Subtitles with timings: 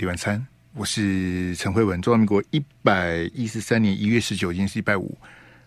[0.00, 2.00] 礼拜三，我是陈慧文。
[2.00, 5.14] 中华民国一百一十三年一月十九，今天是礼拜五。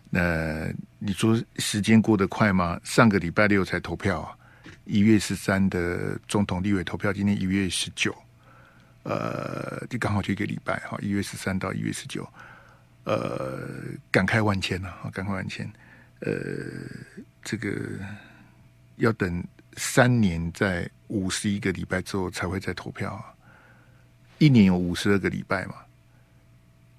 [0.09, 0.67] 那
[0.97, 2.81] 你说时间过得快吗？
[2.83, 4.35] 上个礼拜六才投票啊，
[4.85, 8.11] 一月十三的总统、立委投票，今天一月十九，
[9.03, 12.27] 呃，就刚好就一个礼拜哈，一月十三到一月十九，
[13.03, 13.69] 呃，
[14.09, 15.71] 感慨万千呐，感慨万千。
[16.21, 16.33] 呃，
[17.43, 17.71] 这个
[18.95, 19.43] 要等
[19.77, 20.89] 三年在。
[21.09, 23.32] 五十一个礼拜之后才会再投票啊，
[24.45, 25.75] 一年有五十二个礼拜嘛，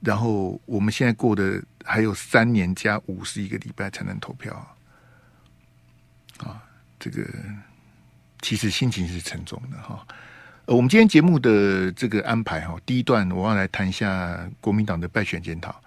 [0.01, 4.55] 然后我们现在过的还有三年加五十一个礼拜才能投票
[6.39, 6.63] 啊，
[6.99, 7.23] 这个
[8.41, 10.07] 其实心情是沉重的哈。
[10.67, 15.79] 呃，我们今天节目的这个安排哈，第一段我要来谈一下国民党的败选检讨。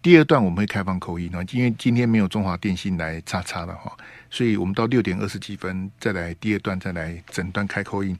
[0.00, 3.92] 第二段我们会开放口音啊，因为今天没有中华电信来插插的哈，
[4.30, 8.16] 所以我们到六点二十几分再来第二段再来整段开口音。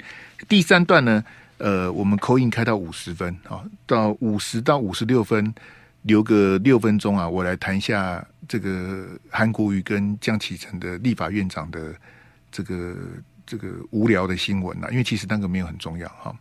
[0.48, 1.24] 第三段呢，
[1.62, 5.54] 呃，我们 call in 开到五十分啊，到五十到五十六分
[6.02, 11.94] 留个六分钟啊，我来谈一下这个韩国瑜跟江启臣的立法院长的
[12.50, 12.96] 这个
[13.46, 16.34] 这个无聊的新闻啊，因为其实那个没有很重要哈，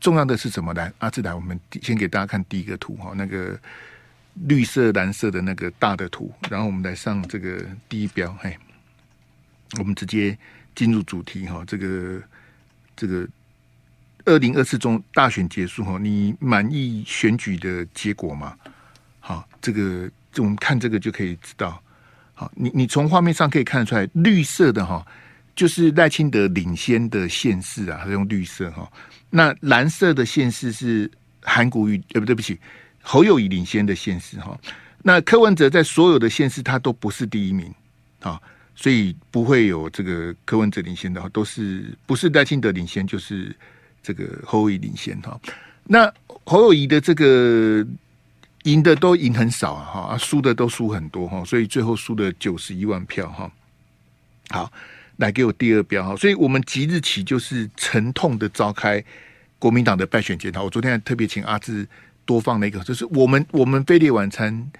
[0.00, 0.92] 重要的是什么来？
[0.98, 3.56] 阿志来，我们先给大家看第一个图哈，那个。
[4.48, 8.36] 绿色、蓝色的那个大的图，然后我们来上这个第一标。
[8.40, 8.58] 嘿，
[9.78, 10.36] 我们直接
[10.74, 11.62] 进入主题哈。
[11.68, 12.20] 这个
[12.96, 13.28] 这个
[14.24, 18.56] 二零二四中大选结束哈，你满意选举的结果吗？
[19.20, 21.80] 好，这个我们看这个就可以知道。
[22.34, 25.06] 好，你你从画面上可以看得出来，绿色的哈
[25.54, 28.90] 就是赖清德领先的县市啊，他用绿色哈。
[29.30, 31.10] 那蓝色的县市是
[31.42, 32.58] 韩国瑜，呃，不对不起。
[33.02, 34.58] 侯友宜领先的县市哈，
[35.02, 37.72] 那柯文哲在所有的县市他都不是第一名
[38.20, 38.40] 啊，
[38.74, 43.54] 所以不会有这个柯文哲领先的哈，都是不是赖清德领先就是
[44.04, 45.40] 这个侯友宜领先哈。
[45.84, 46.12] 那
[46.44, 47.84] 侯友谊的这个
[48.62, 53.50] 赢的都赢很少啊哈，输的都输很多哈，所以最后输了九十一万票哈。
[54.50, 54.70] 好，
[55.16, 59.02] 来给我第二标哈，所以我们即日起就是沉痛的召开
[59.58, 60.62] 国民党的败选检讨。
[60.62, 61.88] 我昨天还特别请阿志。
[62.26, 64.72] 多放了一个，就是我们我们飞碟晚餐，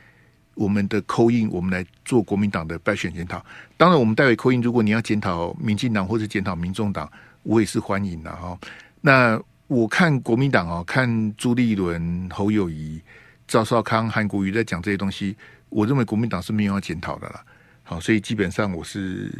[0.54, 3.44] 我们的扣印我们来做国民党的败选检讨。
[3.76, 7.06] 当然，我们待会扣印如果你要检讨民进党或者检讨民众党，
[7.42, 8.58] 我也是欢迎的哈。
[9.06, 12.98] 那我看国民党哦，看朱立伦、侯友宜、
[13.46, 15.36] 赵少康、韩国瑜在讲这些东西，
[15.68, 17.44] 我认为国民党是没有要检讨的啦。
[17.82, 19.30] 好，所以基本上我是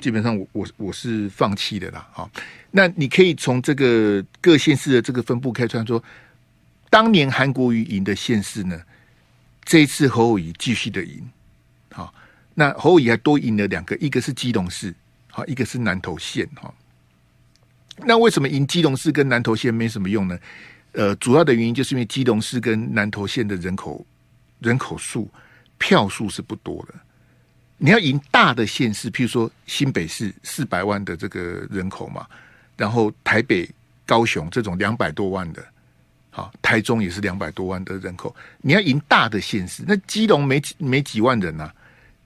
[0.00, 2.08] 基本上我我我是放弃的啦。
[2.10, 2.30] 好，
[2.70, 6.02] 那你可以从这个各县市的这个分布开穿说。
[6.88, 8.80] 当年韩国瑜赢的县市呢，
[9.64, 11.28] 这一次侯友宜继续的赢，
[11.92, 12.14] 好，
[12.54, 14.94] 那侯友宜还多赢了两个，一个是基隆市，
[15.28, 16.72] 好，一个是南投县，哈。
[17.98, 20.38] 那为什么赢基隆市跟南投县没什么用呢？
[20.92, 24.04] 呃，主要的原因就是因为基隆市跟南投县的人口
[24.60, 25.30] 人口数
[25.78, 26.94] 票数是不多的，
[27.76, 32.26] 你要赢大的县市，譬如说新北市四百万的这个人口嘛，
[32.76, 33.68] 然后台北、
[34.06, 35.62] 高雄这种两百多万的。
[36.30, 41.74] 好，台中也是两百多万的人口，你要赢大的县市，那基隆没没几万人呐、啊，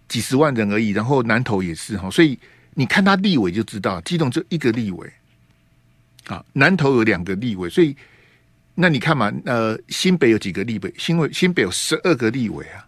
[0.08, 0.90] 几十万人而已。
[0.90, 2.36] 然后南投也是哈，所以
[2.74, 5.12] 你看他立委就知道，基隆就一个立委，
[6.34, 7.94] 啊，南投有两个立委，所以
[8.74, 10.94] 那你看嘛，呃，新北有几个立委？
[10.96, 12.86] 新委新北有十二个立委啊，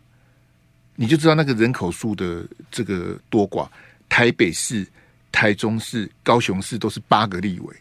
[0.97, 3.69] 你就知道那个人口数的这个多寡。
[4.09, 4.87] 台北市、
[5.31, 7.77] 台中市、高雄市都是八个立委，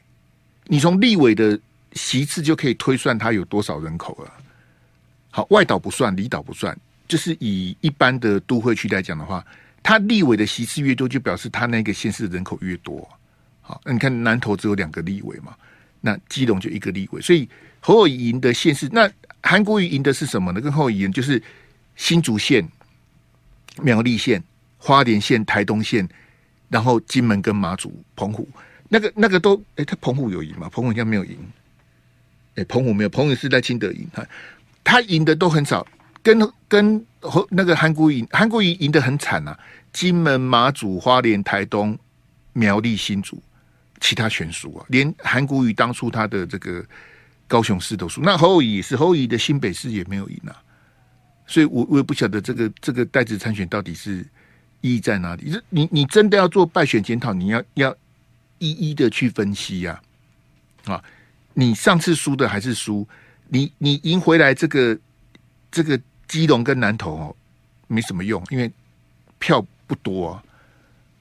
[0.66, 1.60] 你从立委的。
[1.94, 4.32] 席次就可以推算它有多少人口了。
[5.30, 6.74] 好，外岛不算，离岛不算，
[7.06, 9.46] 就是以一般的都会区来讲的话，
[9.84, 13.06] 它立委的席次越多，就表示它那个县市人口越多。
[13.72, 15.56] 好，那你看南投只有两个立委嘛，
[16.02, 17.48] 那基隆就一个立委，所以
[17.80, 19.10] 侯友宜赢的县市，那
[19.42, 20.60] 韩国瑜赢的是什么呢？
[20.60, 21.42] 跟侯友宜赢就是
[21.96, 22.68] 新竹县、
[23.82, 24.44] 苗栗县、
[24.78, 26.06] 花莲县、台东县，
[26.68, 28.46] 然后金门跟马祖、澎湖，
[28.90, 30.68] 那个那个都，哎、他澎湖有赢吗？
[30.70, 31.38] 澎湖应该没有赢。
[32.56, 34.28] 哎，澎湖没有，澎湖是在清德赢，他
[34.84, 35.88] 他赢的都很少，
[36.22, 39.58] 跟跟和那个韩国瑜，韩国瑜赢得很惨啊！
[39.94, 41.98] 金门、马祖、花莲、台东、
[42.54, 43.42] 苗栗、新竹，
[44.02, 44.86] 其他全输啊！
[44.90, 46.84] 连韩国瑜当初他的这个
[47.48, 50.52] 高雄市都输，那侯友宜也是侯友宜的新北市也没有赢啊！
[51.48, 54.26] 所以我我也不晓得这个这个带子参选到底是
[54.82, 55.54] 意义在哪里？
[55.70, 57.96] 你你真的要做败选检讨，你要要
[58.58, 60.02] 一一的去分析呀，
[60.86, 60.96] 啊！
[60.96, 61.04] 啊
[61.54, 63.08] 你上次输的还是输，
[63.50, 64.98] 你你赢回来这个
[65.70, 67.36] 这个基隆跟南投哦，
[67.88, 68.72] 没什么用，因为
[69.38, 70.44] 票不多啊。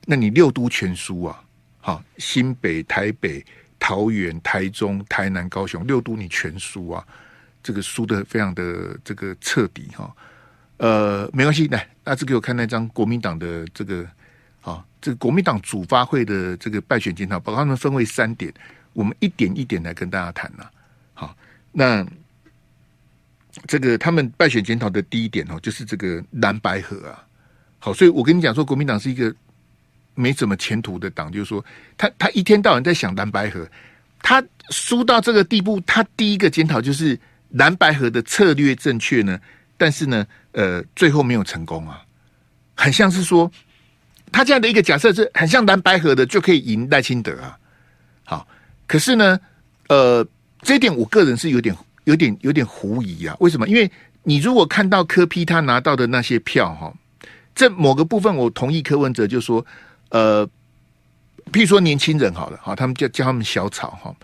[0.06, 1.44] 那你六都全输啊，
[1.80, 3.44] 好，新北、台北、
[3.78, 7.04] 桃园、台中、台南、高雄六都你全输啊，
[7.62, 10.14] 这个输的非常的这个彻底哈。
[10.76, 14.06] 呃，没关系，来，那这给我看那张国民党的这个
[14.62, 18.52] 啊，这个国民党主发会的这个败选检讨报告，他们分为三点，
[18.92, 20.64] 我们一点一点来跟大家谈呐。
[21.12, 21.36] 好，
[21.72, 22.06] 那
[23.66, 27.26] 这个他们败选检讨的第一点哦，就是这个蓝白河啊。
[27.78, 29.34] 好，所以我跟你讲说，国民党是一个
[30.14, 31.64] 没什么前途的党，就是说，
[31.96, 33.68] 他他一天到晚在想蓝白河，
[34.22, 37.18] 他输到这个地步，他第一个检讨就是
[37.50, 39.38] 蓝白河的策略正确呢，
[39.76, 40.26] 但是呢。
[40.52, 42.02] 呃，最后没有成功啊，
[42.74, 43.48] 很像是说，
[44.32, 47.56] 他这样的一个假设是很像蓝白河的就可以赢赖清德啊。
[48.24, 48.48] 好，
[48.88, 49.38] 可是呢，
[49.86, 50.26] 呃，
[50.62, 51.72] 这一点我个人是有点、
[52.02, 53.36] 有点、有点狐疑啊。
[53.38, 53.68] 为什么？
[53.68, 53.88] 因为
[54.24, 56.92] 你如果看到柯 P 他拿到的那些票哈，
[57.54, 59.64] 这某个部分我同意柯文哲就说，
[60.10, 60.46] 呃，
[61.50, 64.14] 譬如说年轻人好了，好，他们叫叫他们小草哈。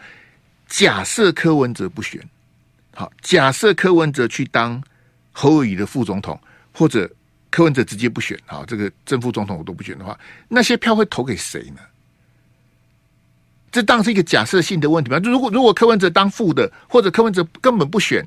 [0.68, 2.22] 假设柯文哲不选，
[2.94, 4.80] 好，假设柯文哲去当。
[5.38, 6.40] 侯友宜的副总统，
[6.72, 7.06] 或者
[7.50, 10.18] 柯文哲直接不选好，这个正副总统我都不选的话，
[10.48, 11.80] 那些票会投给谁呢？
[13.70, 15.18] 这当是一个假设性的问题嘛。
[15.22, 18.26] 如果如果柯文哲当副的，或者柯文哲根本不选，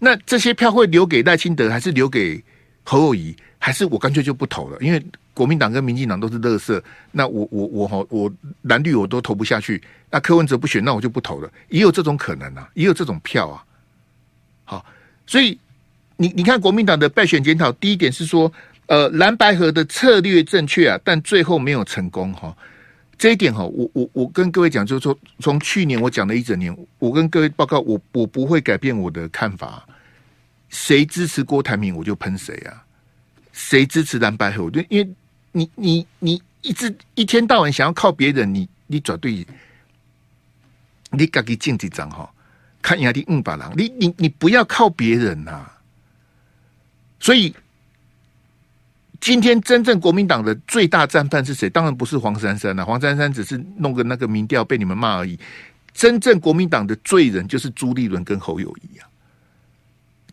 [0.00, 2.42] 那这些票会留给赖清德，还是留给
[2.82, 4.76] 侯友宜，还是我干脆就不投了？
[4.80, 5.00] 因为
[5.34, 6.82] 国民党跟民进党都是垃圾，
[7.12, 8.32] 那我我我好我
[8.62, 9.82] 蓝绿我都投不下去。
[10.10, 11.50] 那柯文哲不选，那我就不投了。
[11.68, 13.62] 也有这种可能啊，也有这种票啊。
[14.64, 14.86] 好，
[15.26, 15.58] 所以。
[16.16, 18.50] 你你看国民党的败选检讨，第一点是说，
[18.86, 22.56] 呃，蓝白河的策略正确啊，但最后没有成功哈。
[23.18, 29.84] 这一点哈，我我我跟各位讲，就是说，从去年我讲了一整年，我跟各位报告，我我不会改变我的看法。
[30.68, 32.78] 谁支持郭台铭，我就喷谁啊；
[33.52, 35.14] 谁支持蓝白河，我就因为
[35.56, 39.32] 你你你一直一天到晚想要靠别人，你你绝对
[41.10, 42.28] 你自己经济账哈，
[42.82, 45.78] 看压力五百郎，你你你不要靠别人呐、啊。
[47.20, 47.54] 所以，
[49.20, 51.70] 今天真正国民党的最大战犯是谁？
[51.70, 52.84] 当然不是黄珊珊了。
[52.84, 55.38] 黄珊珊只是弄个那个民调被你们骂而已。
[55.92, 59.08] 真正国民党的罪人就是朱立伦跟侯友谊啊！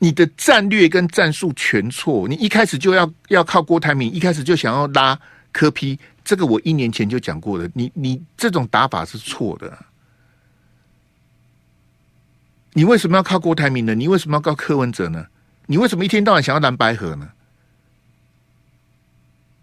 [0.04, 5.18] 你的战略跟战术全错，你一开始就要要靠郭台铭，一开始就想要拉
[5.52, 7.70] 柯批这个我一年前就讲过了。
[7.76, 9.78] 你你这种打法是错的。
[12.74, 13.94] 你为什么要靠郭台铭呢？
[13.94, 15.28] 你为什么要靠柯文哲呢？
[15.68, 17.30] 你为什么一天到晚想要蓝白合呢？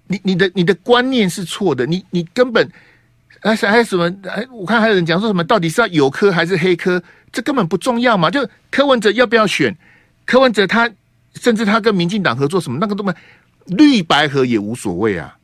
[0.06, 2.70] 你你的你的观念是错的，你你根本
[3.40, 4.08] 还还有什么？
[4.30, 5.42] 哎我看还有人讲说什么？
[5.42, 7.02] 到底是要有科还是黑科？
[7.32, 8.30] 这根本不重要嘛！
[8.30, 9.76] 就柯文哲要不要选？
[10.28, 10.90] 柯文哲他
[11.36, 13.10] 甚至他跟民进党合作什么那个都没，
[13.64, 15.34] 绿白合也无所谓啊。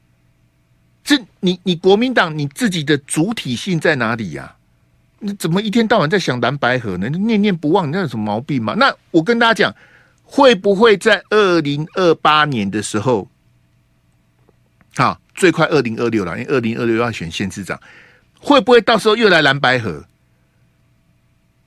[1.03, 4.55] 这你你国民党你自己的主体性在哪里呀？
[5.21, 7.09] 你怎么一天到晚在想蓝白合呢？
[7.09, 8.75] 念念不忘，那有什么毛病吗？
[8.77, 9.75] 那我跟大家讲。
[10.27, 13.29] 会不会在二零二八年的时候，
[14.97, 17.79] 好，最快二零二六了，因为二零二六要选县市长，
[18.41, 20.03] 会不会到时候又来蓝白合？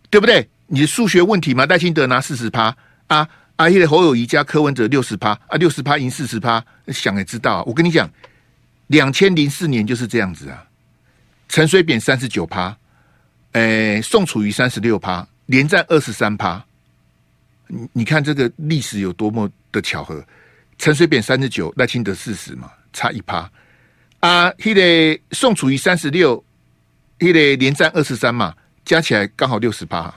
[0.09, 0.49] 对不对？
[0.65, 2.75] 你的数学问题嘛，戴清德拿四十趴
[3.07, 7.63] 啊，阿爷的侯友宜加柯文哲六十趴啊，六十趴赢四十趴，想也知道啊。
[7.65, 8.09] 我跟你讲，
[8.87, 10.65] 两千零四年就是这样子啊，
[11.49, 12.77] 陈水扁三十九趴，
[13.53, 16.63] 诶，宋楚瑜三十六趴，连战二十三趴。
[17.67, 20.23] 你你看这个历史有多么的巧合？
[20.77, 23.49] 陈水扁三十九，赖清德四十嘛，差一趴
[24.19, 24.49] 啊！
[24.51, 26.43] 迄个宋楚瑜三十六，
[27.19, 30.13] 迄个连战二十三嘛，加起来刚好六十趴。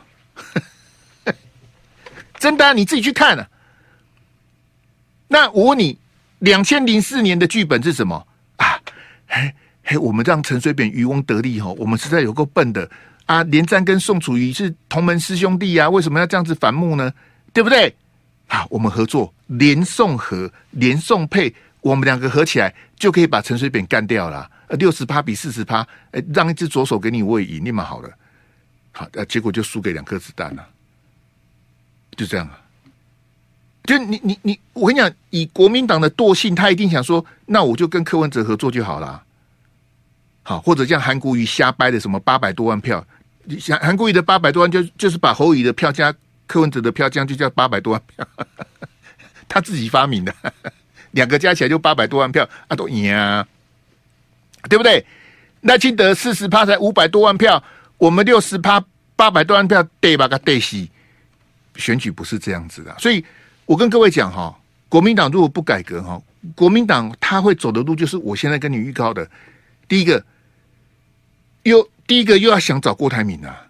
[2.41, 3.47] 真的啊，你自己去看啊。
[5.29, 5.97] 那我问你，
[6.41, 8.81] 两千零四年的剧本是什么啊？
[9.29, 9.55] 嘿，
[9.85, 12.91] 嘿，我们让陈水扁渔翁得利哈，我们实在有够笨的
[13.27, 13.45] 啊！
[13.45, 17.13] 连战跟宋楚瑜是同门师兄弟啊，为什么要这样子反目呢？
[17.53, 17.95] 对不对？
[18.49, 24.51] 好，我们合作连宋合连宋配，我们两个合起来就可以把陈水扁干掉了。
[24.67, 28.11] 呃，六十趴比四十趴，哎，让一只左手给你位移，你蛮好了。
[28.93, 30.67] 好，呃，结果就输给两颗子弹了，
[32.21, 32.61] 就这样啊。
[33.85, 39.23] 就你你你，我跟你讲，以国民党的惰性，他一定想说，那我就跟柯文哲合作就好了。
[40.43, 43.03] 好，或者像韩国瑜瞎掰的什么八百多万票，
[43.59, 46.15] 像韩国瑜的八百多万就，就是把侯友宜的票加。
[46.47, 48.27] 柯文哲的票这样就叫八百多万票，
[49.49, 50.35] 他自己发明的，
[51.13, 53.47] 两个加起来就八百多万票啊，都赢啊，
[54.69, 55.07] 对不对？
[55.61, 57.63] 赖清德四十趴才五百多万票，
[57.99, 58.85] 我们六十趴
[59.15, 60.27] 八百多万票，对吧？
[60.27, 60.91] 个对戏，
[61.81, 63.25] 选举不是这样子的，所以
[63.65, 64.55] 我跟各位讲哈，
[64.89, 66.23] 国民党如果不改革哈，
[66.55, 69.29] 国民党他会走的路就是我现在跟你预告的，
[69.89, 70.25] 第一个，
[71.63, 73.67] 又第一个又要想找郭台铭啊，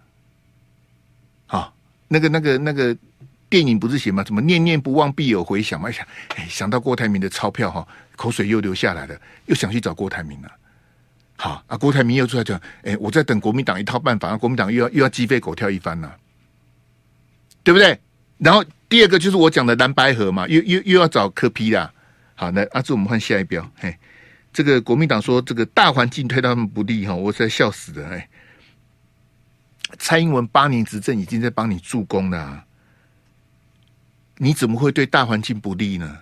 [1.47, 1.75] 好，
[2.09, 2.97] 那个那个那个
[3.49, 4.23] 电影不是写吗？
[4.25, 5.91] 什么念念不忘必有回响嘛？
[5.91, 7.87] 想哎，想到郭台铭的钞票哈，
[8.17, 10.51] 口水又流下来了，又想去找郭台铭了。
[11.37, 16.15] 好啊，郭台铭又出来讲，哎，我在等国民党一套办法，国民党又要又要鸡飞狗跳一番了，
[17.71, 17.97] 对不对？
[18.39, 21.89] 然后第二个就是我讲的蓝白合嘛，又又又要找柯批啦。
[22.35, 23.97] 好，那阿志，我们换下一标，嘿。
[24.53, 28.29] 这个国民党说这个大环境对他们不利哈，我实在笑死了哎！
[30.01, 32.65] 蔡英文八年执政已经在帮你助攻了，
[34.39, 36.19] 你怎么会对大环境不利呢？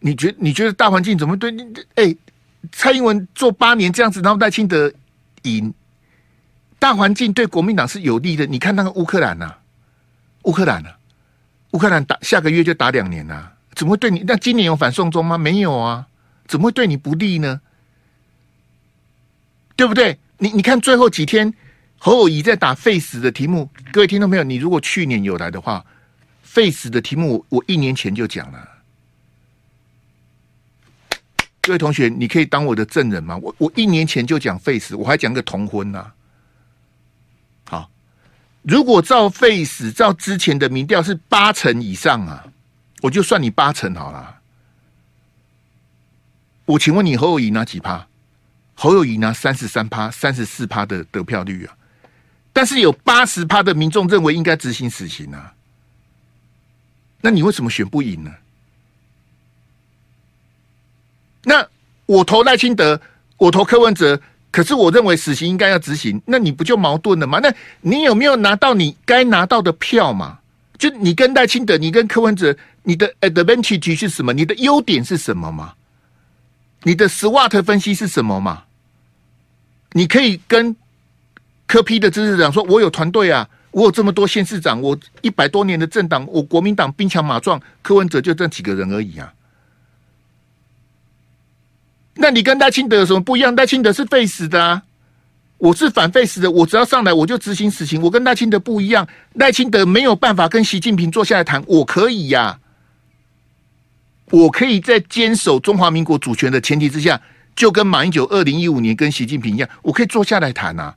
[0.00, 1.62] 你觉你觉得大环境怎么对你？
[1.94, 2.16] 哎，
[2.72, 4.92] 蔡英文做八年这样子，然后赖清德
[5.42, 5.72] 赢，
[6.80, 8.44] 大环境对国民党是有利的。
[8.46, 9.54] 你看那个乌克兰呐，
[10.46, 10.90] 乌克兰呐，
[11.72, 14.24] 乌克兰打下个月就打两年了，怎么会对你？
[14.26, 15.36] 那今年有反送中吗？
[15.36, 16.06] 没有啊。
[16.46, 17.60] 怎么会对你不利呢？
[19.74, 20.18] 对不对？
[20.38, 21.52] 你你看最后几天，
[21.98, 23.68] 侯友宜在打废死的题目。
[23.92, 25.84] 各位听众朋友，你如果去年有来的话，
[26.42, 28.68] 废死的题目我我一年前就讲了。
[31.60, 33.36] 各位同学，你可以当我的证人吗？
[33.42, 36.14] 我我一年前就讲废死，我还讲个同婚呢、啊。
[38.66, 42.44] 如果照废死，照之前的民调是八成以上啊，
[43.00, 44.40] 我就算你八成好了。
[46.64, 48.04] 我请问你侯友宜拿几趴？
[48.74, 51.76] 侯友宜拿三十三趴、三十四趴的得票率啊！
[52.52, 55.54] 但是有八十趴的民众认为应该执行死刑啊！
[57.20, 58.34] 那你为什么选不赢呢？
[61.44, 61.64] 那
[62.06, 63.00] 我投赖清德，
[63.36, 67.38] 我投柯文哲，可是我认为死刑应该要执行，那你不就矛盾了吗？
[67.42, 70.38] 那你有没有拿到你该拿到的票嘛？
[70.78, 74.32] 就你跟赖清德，你跟柯文哲，你的 advantage 是什么？
[74.32, 75.74] 你的优点是什么吗？
[76.82, 78.62] 你的 SWOT 分析是什么嘛？
[79.92, 80.74] 你可以跟
[81.66, 89.32] 柯批的支持长说：“我有团队啊，我有这么多县市长，我一百多年的政党，我国民党兵强马壮，柯文哲就这几个人而已啊。”
[92.16, 93.54] 那你跟赖清德有什么不一样？
[93.54, 94.82] 赖清德是废死的啊，
[95.58, 98.00] 我是反废死的，我只要上来我就执行死刑。
[98.02, 102.58] 我跟赖清德不一样，赖清德没有办法跟习近平坐下来谈，我可以呀、
[104.30, 107.20] 我可以在坚守中华民国主权的前提之下，
[107.54, 110.94] 就跟马英九二零一五年跟习近平一样，我可以坐下来谈啊。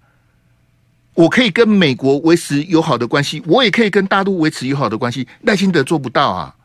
[1.15, 5.27] 我可以跟美国维持友好的关系，我也可以跟大陆维持友好的关系。
[5.41, 6.55] 赖清德做不到啊！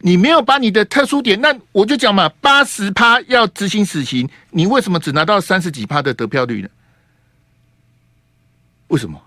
[0.00, 6.68] 你没有把你的特殊点，那我就讲嘛，八十趴要执行死刑，你为什么只拿到三十几趴的得票率呢？
[8.88, 9.20] 为什么？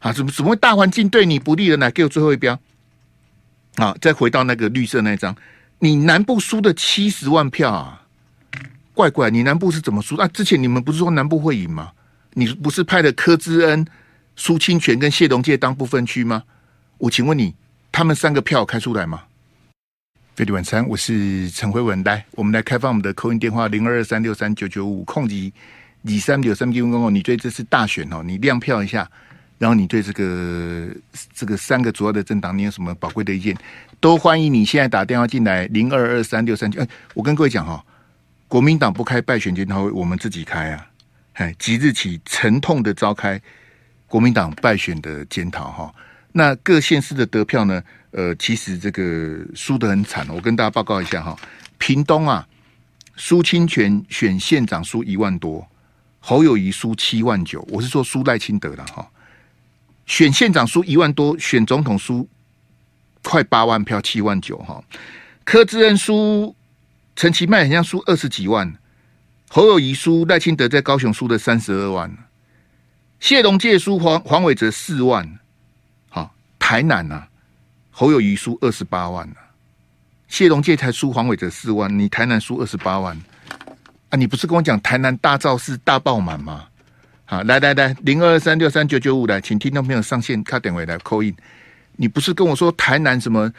[0.00, 1.90] 啊，怎么怎么会大环境对你不利的呢？
[1.90, 2.58] 给我最后一标。
[3.76, 5.34] 啊，再回到那个绿色那张，
[5.78, 8.02] 你南部输的七十万票啊，
[8.92, 10.16] 怪怪，你南部是怎么输？
[10.16, 11.92] 啊，之前你们不是说南部会赢吗？
[12.32, 13.86] 你不是派了柯志恩、
[14.34, 16.42] 苏清泉跟谢龙介当部分区吗？
[16.98, 17.54] 我请问你，
[17.92, 19.22] 他们三个票开出来吗？
[20.36, 25.52] 飞碟晚餐，我是陈辉文，来，我们来开放我们的 call in 电话零二二三六三九九五空级
[26.04, 29.08] 二三九三九公共，你对这次大选哦，你亮票一下。
[29.58, 30.88] 然后你对这个
[31.34, 33.54] 这个三个主要的政党，你有什么宝贵的意见？
[34.00, 36.80] 都欢迎你现在打电话进来零二二三六三九。
[36.80, 37.84] 哎，我跟各位讲哈，
[38.48, 40.86] 国民党不开败选检讨会，我们自己开啊！
[41.34, 43.38] 哎，即日起沉痛的召开
[44.06, 45.94] 国民党败选的检讨哈。
[46.32, 47.82] 那各县市的得票呢？
[48.12, 50.26] 呃，其实这个输得很惨。
[50.30, 51.36] 我跟大家报告一下哈，
[51.78, 52.46] 屏东啊，
[53.16, 55.66] 苏清泉选县长输一万多，
[56.18, 57.64] 侯友谊输七万九。
[57.70, 59.08] 我是说输赖清德了哈。
[60.06, 62.28] 选县长输一万多，选总统输
[63.22, 64.82] 快八万票，七万九哈。
[65.44, 66.54] 柯志恩输
[67.14, 68.72] 陈其迈好像输二十几万，
[69.48, 72.12] 侯友谊输赖清德在高雄输的三十二万，
[73.20, 75.39] 谢龙介输黄黄伟哲四万，
[76.70, 77.28] 台南呐、啊，
[77.90, 79.34] 侯友宜输二十八万呐
[80.28, 83.20] 谢龙介才输黄伟哲四万，你台南输二十八万
[84.08, 84.16] 啊？
[84.16, 86.66] 你不是跟我讲台南大造势大爆满吗？
[87.24, 91.34] 好，来来来，零二三六三九九五来，请听众朋友上线，卡点位来扣印。
[91.96, 93.52] 你不是跟我说台南什么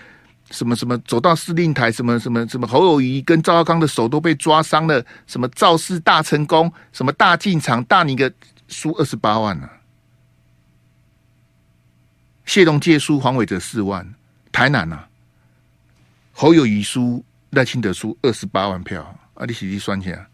[0.50, 8.32] 什么什么走到司令台，什么什么什么侯友宜跟赵少康的手都被抓伤了，什么造势大成功，什么大进场大你个
[8.70, 9.81] 输二十八万呢、啊？
[12.52, 14.06] 谢龙介输黄伟哲四万，
[14.52, 15.08] 台南呐、啊，
[16.34, 19.02] 侯友谊输赖清德输二十八万票，
[19.36, 20.28] 啊，你仔细算起来，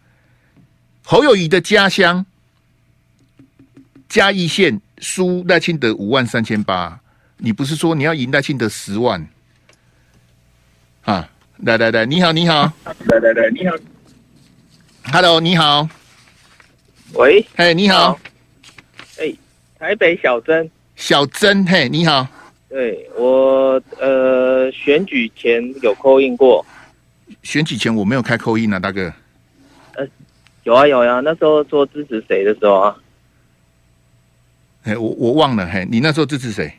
[1.04, 2.26] 侯友谊的家乡。
[4.10, 7.00] 嘉义县输赖清德五万三千八，
[7.38, 9.24] 你不是说你要赢赖清德十万？
[11.04, 13.76] 啊，来来来，你好，你好，来来来，你好
[15.14, 15.88] ，Hello，你好，
[17.14, 18.20] 喂，哎，你好，
[19.20, 19.32] 哎，
[19.78, 20.68] 台北小曾，
[20.98, 22.28] 小曾，嘿，你好，
[22.68, 26.66] 对我呃选举前有 call in 过，
[27.44, 29.14] 选举前我没有开 call in 啊，大哥，
[29.96, 30.06] 呃，
[30.64, 32.98] 有啊有啊，那时候做支持谁的时候啊，
[34.84, 36.74] 哎，我我忘了，嘿，你那时候支持谁？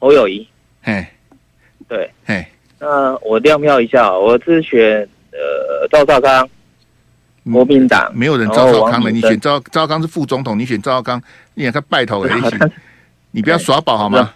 [0.00, 0.46] 侯友宜，
[0.82, 1.06] 嘿，
[1.88, 2.44] 对，嘿，
[2.80, 6.46] 那我亮票一下，我是选呃赵少康。
[7.52, 11.22] 国民党没有人赵少康了，你选赵赵康是副总统，你选赵少康，
[11.52, 12.42] 你看他拜头而已，
[13.32, 14.32] 你不要耍宝好吗？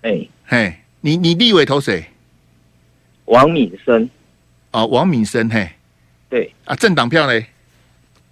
[0.00, 2.02] 哎，嘿，你你立委投谁？
[3.26, 4.08] 王敏生，
[4.70, 5.68] 哦，王敏生，嘿，
[6.30, 7.46] 对啊，政党票嘞？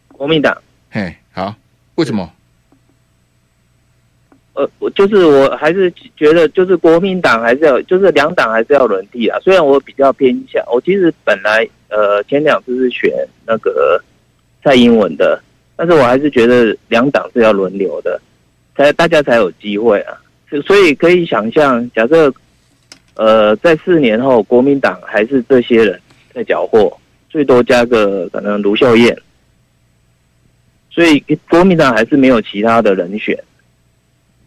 [0.08, 0.56] 国民党，
[0.90, 1.54] 嘿，好，
[1.96, 2.32] 为什么？
[4.54, 9.38] 呃，我就是我还是觉得，就是国民党还是要，就是两党还是要轮替啊。
[9.40, 11.68] 虽然我比较偏向，我其实本来。
[11.90, 13.12] 呃，前两次是选
[13.46, 14.00] 那个
[14.62, 15.42] 蔡英文的，
[15.76, 18.20] 但是我还是觉得两党是要轮流的，
[18.76, 20.16] 才大家才有机会啊。
[20.66, 22.32] 所以可以想象，假设
[23.14, 26.00] 呃在四年后，国民党还是这些人
[26.32, 26.96] 在缴获，
[27.28, 29.16] 最多加个可能卢秀燕，
[30.90, 31.18] 所以
[31.48, 33.38] 国民党还是没有其他的人选。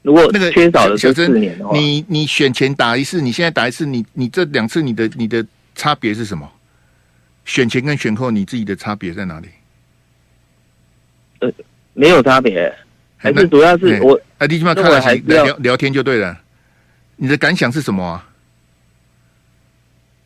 [0.02, 5.46] 如果那个缺少了这四年的话，你你选前打一次，你现在打一次，你你这两次你的你的
[5.76, 6.50] 差别是什么？
[7.46, 9.48] 选前跟选后，你自己的差别在哪里？
[11.40, 11.52] 呃，
[11.94, 12.74] 没有差别，
[13.18, 16.40] 还是主要是我啊，你起码看了还聊聊天就对了。
[17.18, 18.30] 你的感想是什么啊？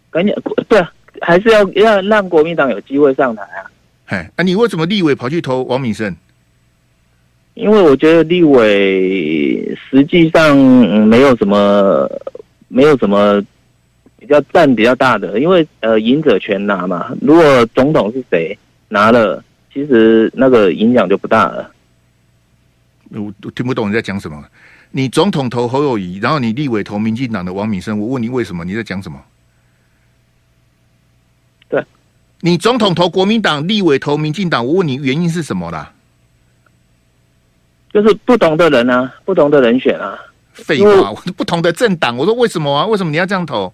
[0.09, 0.35] 感想
[0.69, 3.71] 对啊，还是要要让国民党有机会上台啊。
[4.05, 6.15] 哎，啊，你为什么立委跑去投王敏生？
[7.55, 12.07] 因为我觉得立委实际上没有什么，
[12.67, 13.43] 没有什么。
[14.27, 17.15] 比较占比较大的，因为呃，赢者全拿嘛。
[17.21, 18.57] 如果总统是谁
[18.89, 19.41] 拿了，
[19.73, 21.71] 其实那个影响就不大了。
[23.11, 24.43] 我我听不懂你在讲什么。
[24.91, 28.65] 你总统投侯友谊，然后你立委投民进党的王敏生，我问你为什么？
[28.65, 29.17] 你在讲什么？
[31.69, 31.81] 对，
[32.41, 35.93] 你总统投国民党，立委投民进党，我问你原因是什么啦？
[37.93, 40.19] 就是不同的人啊，不同的人选啊。
[40.51, 42.85] 废话，我不同的政党，我说为什么啊？
[42.85, 43.71] 为什么你要这样投？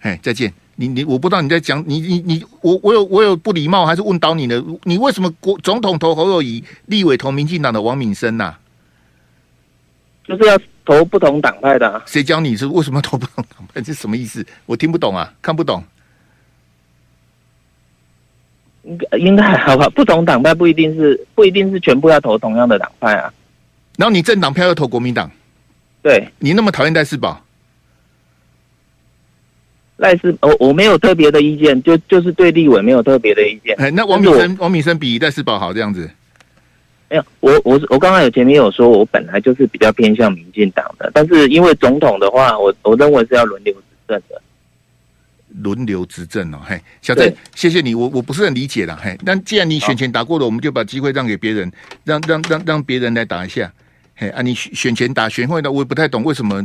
[0.00, 0.52] 哎，再见！
[0.76, 4.62] 你你我不知道你在讲你你你我我有我有不礼貌还是问倒你的？
[4.84, 8.60] 你为什么国总统投侯友谊，立委投民进党的王敏生呐、啊？
[10.24, 12.00] 就是要投不同党派的、啊。
[12.06, 13.80] 谁教你是为什么投不同党派？
[13.80, 14.46] 这什么意思？
[14.66, 15.82] 我听不懂啊，看不懂。
[18.84, 19.88] 应该应该还好吧？
[19.88, 23.34] 不同党派不一定是不一定是全部要投同样的党派啊。
[23.96, 25.28] 然后你政党票要投国民党，
[26.02, 27.44] 对你那么讨厌戴士宝。
[29.98, 33.74] 赖世，我我没有特别的意见，就就是对立委没有特别的意见。
[33.78, 36.08] 哎，那王敏生，王敏生比赖世宝好这样子？
[37.10, 44.40] 没有，我我我刚刚有前面有说，我本来就是比较偏向民进党的，但是因为总统的话，我我认为是要轮流执政的。
[45.62, 51.72] 轮流执政哦，嘿，小郑，谢谢你，我我不是很理解了，嘿，但既然你选前打过了，我们就把机会让给别人，
[52.04, 53.72] 让让让让别人来打一下，
[54.14, 56.64] 嘿啊，你选前打选后的，我也不太懂为什么。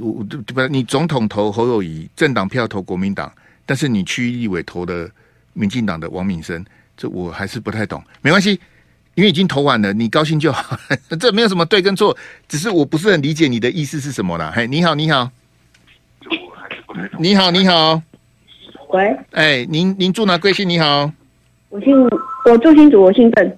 [0.00, 3.32] 我对不，你总统投侯友谊，政党票投国民党，
[3.64, 5.10] 但是你区立委投的
[5.54, 6.64] 民进党的王敏生，
[6.96, 8.02] 这我还是不太懂。
[8.20, 8.60] 没关系，
[9.14, 10.78] 因为已经投完了，你高兴就好，
[11.18, 12.16] 这没有什么对跟错，
[12.48, 14.52] 只是我不是很理解你的意思是什么啦。
[14.54, 15.30] 嘿，你好，你好，
[17.18, 18.02] 你好，你好，
[18.90, 20.36] 喂，哎，您您住哪？
[20.36, 20.68] 贵姓？
[20.68, 21.10] 你好，
[21.70, 21.94] 我姓，
[22.44, 23.48] 我住新竹，我姓郑。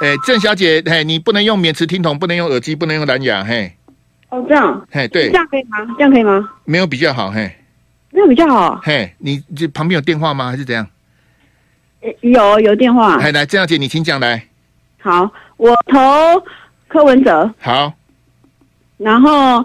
[0.00, 3.76] 哎，郑小姐，嘿，你不能用免持听筒，不能用耳机，不能用蓝牙，嘿。
[4.32, 5.78] 哦，这样，嘿，对，这样可以吗？
[5.98, 6.50] 这样可以吗？
[6.64, 7.54] 没有比较好，嘿，
[8.10, 10.50] 没有比较好，嘿，你这旁边有电话吗？
[10.50, 10.88] 还是怎样？
[12.22, 14.42] 有有电话，嘿，来，郑小姐，你请讲来。
[15.02, 15.98] 好，我投
[16.88, 17.92] 柯文哲，好，
[18.96, 19.62] 然后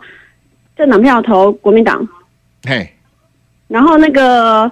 [0.75, 2.05] 政党票投国民党，
[2.67, 2.93] 嘿，
[3.69, 4.69] 然后那个，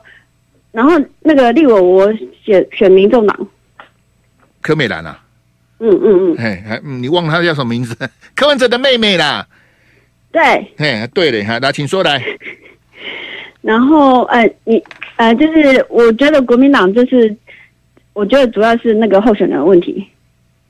[0.73, 2.11] 然后那个立委我
[2.43, 3.47] 选选民众党，
[4.59, 5.17] 柯美兰啊，
[5.79, 7.95] 嗯嗯嗯，嘿，还你忘了他叫什么名字？
[8.35, 9.47] 柯文哲的妹妹啦。
[10.35, 12.21] 对，嘿，对的，哈，那请说来。
[13.63, 14.83] 然后，呃，你，
[15.15, 17.33] 呃，就是我觉得国民党就是，
[18.11, 20.05] 我觉得主要是那个候选人的问题，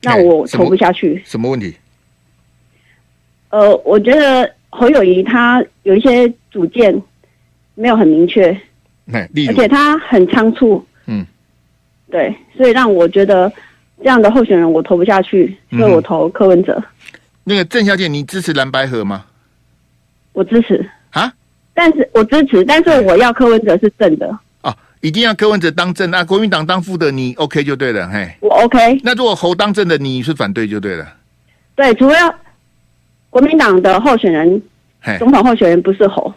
[0.02, 1.20] 让我投不下去。
[1.26, 1.74] 什么问题？
[3.48, 7.02] 呃，我觉得侯友谊他有一些主见
[7.74, 8.56] 没有很明确，
[9.12, 10.86] 而且他很仓促。
[11.06, 11.26] 嗯，
[12.08, 13.52] 对，所以让我觉得
[13.98, 16.72] 这样的候选人我投不下去，所以我投柯文哲。
[16.78, 19.24] 嗯、那个郑小姐，你支持蓝白河吗？
[20.36, 21.32] 我支持啊，
[21.72, 29.00] 但是我支持，但是我要柯文哲是正的哦，一定要柯文哲当正，那国民党当副的，你 OK 就对了，嘿，我 OK。
[29.02, 31.10] 那如果侯当正的，你是反对就对了。
[31.74, 32.16] 对，除了
[33.30, 34.62] 国民党的候选人，
[35.18, 36.34] 总统候选人不是侯。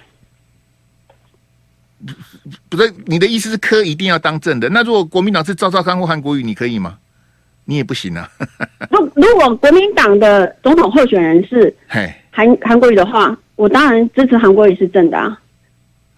[2.69, 4.69] 不是你的意思是柯一定要当正的？
[4.69, 6.97] 那如果国民党是赵少康或韩国瑜，你可以吗？
[7.65, 8.31] 你也不行啊。
[8.89, 11.75] 如如果国民党的总统候选人是
[12.31, 15.37] 韩韩国瑜的话，我当然支持韩国瑜是正的啊。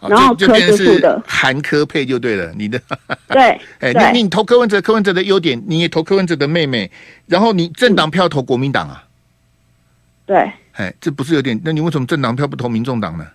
[0.01, 2.51] 然后柯是副的，韩科配就对了。
[2.55, 2.79] 你的
[3.29, 6.89] 对，哎，你你投柯文哲，柯文哲的优点，你也投柯文哲的妹妹，
[7.25, 9.03] 然后你政党票投国民党啊？
[10.25, 11.59] 对，哎，这不是有点？
[11.63, 13.25] 那你为什么政党票不投民众党呢？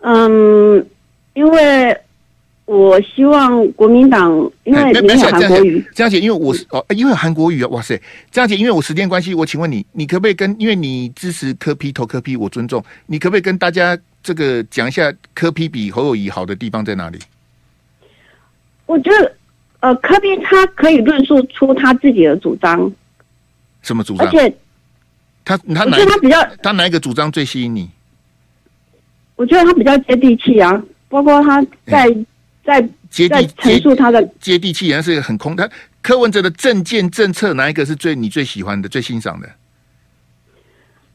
[0.00, 0.86] 嗯。
[1.34, 1.96] 因为
[2.68, 4.30] 我希望国民党，
[4.64, 7.98] 因为没有韩国瑜，江姐，因为我是哦，因为韩国瑜啊，哇塞，
[8.30, 17.18] 江姐，因为我时间关系，我请问你，你可不可以跟，因为你支持柯批投柯批我尊重，你可不可以跟大家这个讲一下柯批比侯友谊好的地方在哪里？
[18.84, 19.34] 我觉得，
[19.80, 22.92] 呃，柯批他可以论述出他自己的主张，
[23.80, 24.26] 什么主张？
[24.26, 24.54] 而且
[25.42, 27.88] 他他哪他比较他哪一个主张最吸引你？
[29.36, 30.82] 我觉得他比较接地气啊。
[31.10, 32.06] 包括他在
[32.68, 35.56] 在接地陈述他的接地气，然后是一个很空。
[35.56, 35.66] 他
[36.02, 39.48] 柯文哲的政见政策哪一个是最你最喜欢的、最欣赏的？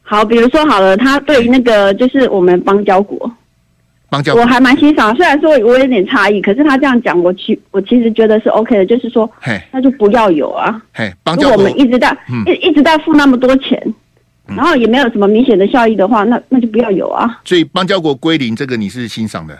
[0.02, 3.30] 好，比如说好了，他对于那个就是我们邦交国，
[4.10, 5.14] 邦交国我还蛮欣赏。
[5.14, 8.84] 虽然说我有点差异，可是他这样讲，我其我其实觉得是 OK 的。
[8.84, 10.82] 就是说，嘿，那就不要有啊。
[10.92, 13.80] 嘿，邦交国如果我们一直在一、嗯、一直在付那么多钱，
[14.46, 17.40] 然后也没有什么明显的效益的话，那那就不要有啊。
[17.44, 19.56] 所以邦交国归零，这个你是欣赏的。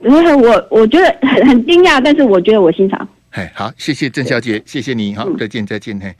[0.02, 3.08] 我我觉得很很惊讶，但是我觉得我欣赏。
[3.30, 5.98] 嘿，好，谢谢郑小姐，谢谢你，好，再见再见。
[6.00, 6.14] 嘿，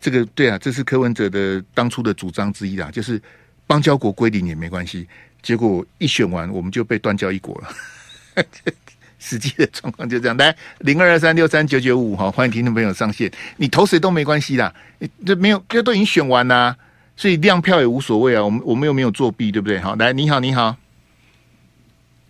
[0.00, 3.20] 这个对啊，这是柯文哲的当初的主张之一啦，就是
[3.66, 5.06] 邦交国归零也没关系。
[5.42, 8.44] 结果一选完，我们就被断交一国了。
[9.18, 10.36] 实际的状况就这样。
[10.36, 13.30] 来，零二二三六三九九五，哈，欢迎听众朋友上线。
[13.56, 14.72] 你投谁都没关系啦，
[15.24, 16.76] 这没有，这都已经选完啦，
[17.16, 18.44] 所以亮票也无所谓啊。
[18.44, 19.78] 我们我们又没有作弊，对不对？
[19.78, 20.76] 好，来，你好，你好。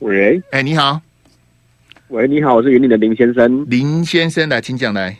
[0.02, 1.00] 喂，哎，你好，
[2.08, 5.16] 喂，你好，我是云林的林先生，林先生来，请讲来。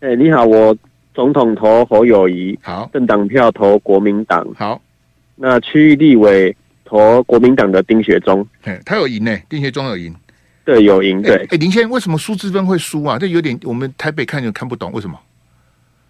[0.00, 0.76] 哎，你好，我
[1.14, 4.82] 总统投侯友谊，好，政党票投国民党，好，
[5.36, 6.54] 那区域立委
[6.84, 10.12] 投国民党的丁学忠，哎，他有赢呢，丁学忠有赢，
[10.64, 13.20] 对，有赢，对，哎，林先生为什么苏志芬会输啊？
[13.20, 15.16] 这有点我们台北看就看不懂，为什么？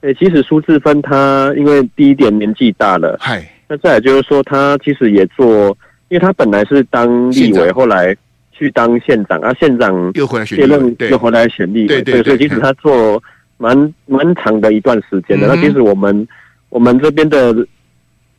[0.01, 5.77] 哎，其实苏志芬他因为第一点年纪大了，嗨，那再来就是说他其实也做。
[6.09, 8.17] 因为他本来是当立委，后来
[8.53, 13.23] 去当县长，啊，县长又回来选立委，又回来选立委，对对，所以其实他做
[13.57, 15.47] 蛮蛮长的一段时间的。
[15.47, 16.27] 那其实我们
[16.71, 17.55] 我们这边的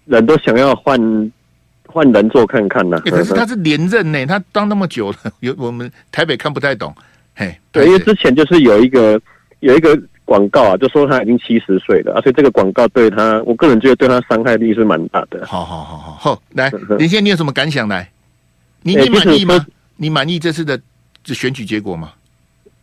[0.06, 1.32] 人都想要换
[1.86, 3.00] 换人做看看呢。
[3.06, 6.94] 可是他是连任呢，他当那么久了， 有我们台北看不太懂。
[7.36, 9.22] 嘿，对，因为之前就是有一个
[9.60, 10.00] 有一个。
[10.30, 15.44] 广告啊，就说他已经七十岁了，而且这个广告对他，我个人觉得对他伤害力是蛮大的。
[15.44, 17.88] 好好好好好，来，林先生，你有什么感想？
[17.88, 18.08] 来，
[18.84, 19.56] 你你满意吗？
[19.56, 19.66] 欸、
[19.98, 20.80] 你满意这次的
[21.24, 22.12] 这选举结果吗？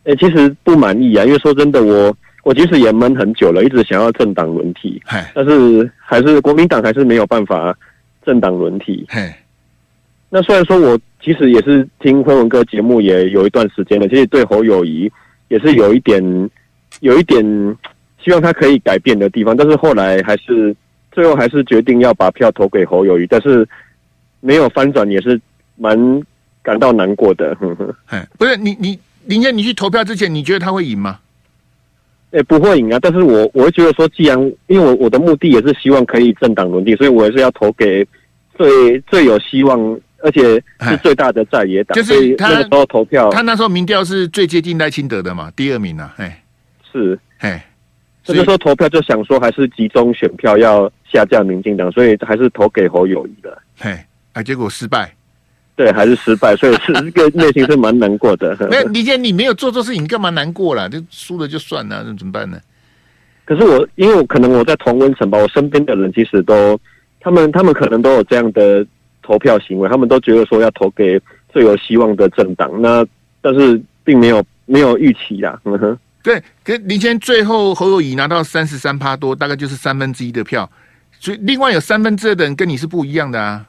[0.03, 5.01] 哎、欸，其实不满意啊，因为说真的，我我其实也闷很久了，一直想要政党轮替，
[5.33, 7.73] 但是还是国民党还是没有办法
[8.25, 9.05] 政党轮替。
[9.07, 9.33] 嘿，
[10.29, 15.09] 那虽然说我其实也是听辉文哥节目也有一段时间了，其实对侯友谊
[15.47, 16.21] 也是有一点。
[16.99, 17.43] 有一点
[18.23, 20.75] 希望他可以改变的地方，但是后来还是
[21.11, 23.67] 最后还是决定要把票投给侯友谊，但是
[24.39, 25.39] 没有翻转，也是
[25.75, 25.97] 蛮
[26.61, 27.55] 感到难过的。
[27.55, 27.73] 呵
[28.05, 31.19] 呵，不是你你林健，你去投票之前，你觉得他会赢吗？
[32.31, 32.99] 诶，不会赢啊！
[33.01, 38.05] 但是我我会觉得说，既然因为我我的目的也是希望可以政党轮替，所以我也是要投给
[38.57, 39.79] 最最有希望，
[40.19, 41.95] 而且是最大的在野党。
[41.95, 46.43] 就是他那时候投票，他那时候民调是最接近赖清德的嘛，第二名啊，哎。
[46.97, 47.63] 是，哎，
[48.23, 53.55] 所以说投票就想说还是集中选票要下架民进党，所以还是投给侯友谊的。
[53.77, 53.95] 嘿，
[54.33, 55.13] 啊，结果失败，
[55.75, 58.57] 对，还是失败，所以是 这个内心是蛮难过的。
[58.69, 60.89] 没有，李健，你没有做错事情，你干嘛难过了？
[60.89, 62.59] 就输了就算了，那怎么办呢？
[63.45, 66.77] 可是我，因为我可能我在同温层吧，我身边的人其实都，
[67.19, 68.85] 他们他们可能都有这样的
[69.21, 73.05] 投票行为，他们都觉得说要投给最有希望的政党，那
[73.39, 75.61] 但是并没有没有预期啦。
[75.63, 75.97] 嗯哼。
[76.27, 80.69] 对，跟林谦最后侯友谊拿到三十三趴多，大概就是三分之一的票，
[81.21, 83.65] 所以另外有三分之二的人跟你是不一样的啊。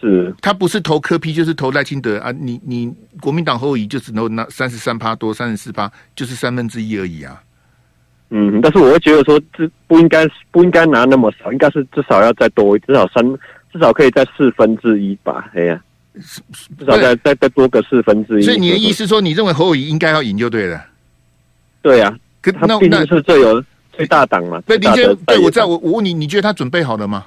[0.00, 2.32] 是，他不是投柯批就是投赖清德啊。
[2.32, 7.38] 你你国民党侯友谊就只能拿三十三趴多，三十四趴就是三分之一而已啊。
[8.30, 13.22] 嗯，但是我会觉得说，这不应该不应该拿那么少，应该是至少要再多，至少三
[13.70, 15.50] 至少可以在四分之一吧。
[15.54, 15.78] 哎呀，
[16.78, 18.42] 至少再再再多个四分之一。
[18.42, 20.82] 所以你的意思说，你认为侯友谊应该要赢就对了？
[21.82, 23.62] 对呀、啊，可他毕竟是最有
[23.92, 24.60] 最大党嘛。
[24.66, 27.26] 对，林先，对我知道，我我问你，你觉得他准备好了吗？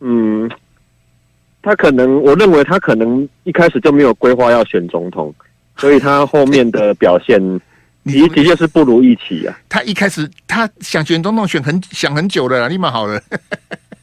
[0.00, 0.50] 嗯，
[1.62, 5.34] 他可能，我认为他可能一开始就没有规划要选总统，
[5.76, 7.38] 所以他后 面的表现
[8.04, 9.58] 的的确是不如预期啊。
[9.68, 13.20] 他一开始他想选总统，选很想很久了啦，立马好了。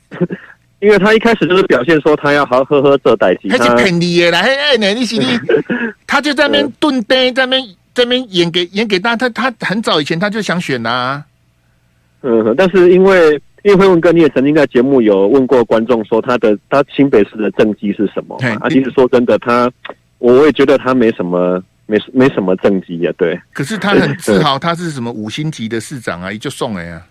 [0.80, 5.26] 因为他一开始就是表现说他要好好喝喝这代机，他是骗你的啦，嘿，哎，你是你，
[6.06, 11.26] 他就在那边蹲呆，在那边在那边演给演给大家，他他很早以前他就想选啊，
[12.22, 13.34] 嗯，但是因为
[13.64, 18.70] 因为辉文哥你也曾经在节目有问过观众说他的他新北市的政绩是什么啊？
[18.70, 19.72] 其实说真的，他
[20.20, 23.40] 我也觉得他没什么没没什么政绩呀，对。
[23.52, 27.02] 可是他很自豪，他是什么五星级的市长啊，也就送了呀。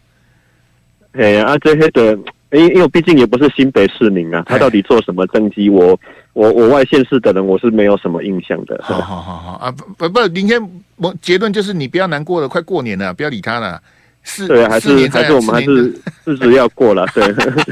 [1.12, 2.16] 哎呀，啊，这些的。
[2.52, 5.68] 因因为我毕竟也不是新北市民啊，他到底做什么政绩？
[5.68, 5.98] 我
[6.36, 8.78] 我我外县市的人，我是没有什么印象的。
[8.82, 10.60] 好好好好啊，不不不，明天
[10.96, 13.80] 我结论就是你不要难过了，快过年了，不要理他了。
[14.22, 17.06] 是，对，还是还是我们还是日子要过了。
[17.14, 17.24] 对，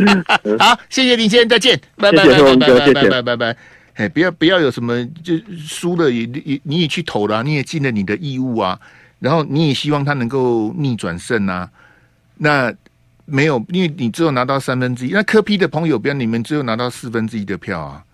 [0.59, 3.57] 好，谢谢林先生，再见，拜拜拜拜拜拜拜拜拜。
[3.96, 8.81] 哎，不要不要有什么就输了也也你也去投了，你也尽了你的义务啊，
[9.18, 11.68] 然后你也希望他能够逆转胜啊，
[12.38, 12.72] 那。
[13.27, 15.11] 没有，因为你只有拿到三分之一。
[15.11, 18.05] 那柯 P 的朋友，比如你们只有拿到四分之一的票啊。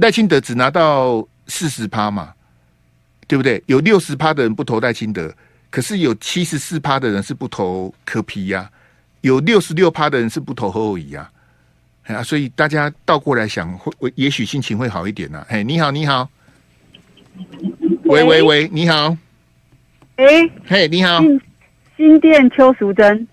[0.00, 2.32] 赖清德只拿到四十趴嘛，
[3.26, 3.62] 对不对？
[3.66, 5.32] 有六十趴的人不投赖清德，
[5.70, 8.70] 可是有七十四趴的人是不投柯皮呀，
[9.20, 11.30] 有六十六趴的人是不投侯友宜呀。
[12.06, 15.46] 啊，所以大家倒过来想，会也许心情会好一点呢。
[15.48, 16.28] 哎，你好，你好，
[18.04, 19.16] 喂喂喂，你好，
[20.16, 20.24] 哎，
[20.66, 21.20] 嘿，你好。
[21.96, 23.28] 新店邱淑贞，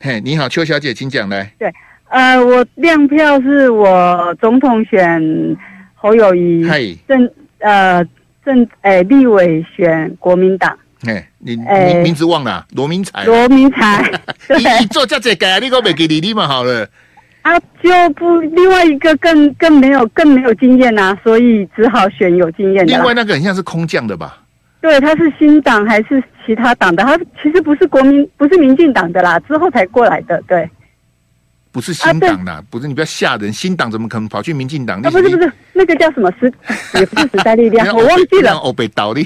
[0.00, 1.52] 嘿，你好，邱小姐，请讲来。
[1.56, 1.72] 对，
[2.08, 5.22] 呃，我亮票是我总统选
[6.06, 8.04] 侯友宜，嘿，政呃
[8.44, 14.08] 政诶、欸、立委选国民党，哎，你名名字忘了，罗明才，罗明才，
[14.50, 16.88] 你你做这这个，你可别给你你嘛好了，
[17.42, 22.92] 啊，就不另外一个更更没有更没有经验啊，所以只好选有经验的。
[22.92, 24.38] 另外那个很像是空降的吧？
[24.80, 27.02] 对，他是新党还是其他党的？
[27.02, 30.40] 他其实不是国民，不是民进党的啦，之后才过来的。
[30.46, 30.70] 对，
[31.76, 34.98] 不是新党的，啊、不是你不要吓人，新党怎么可能跑去民进党？
[35.02, 36.50] 啊，不是不是，那个叫什么时，
[36.98, 38.52] 也不是时代力量，我忘记了。
[38.54, 39.20] 欧北倒的，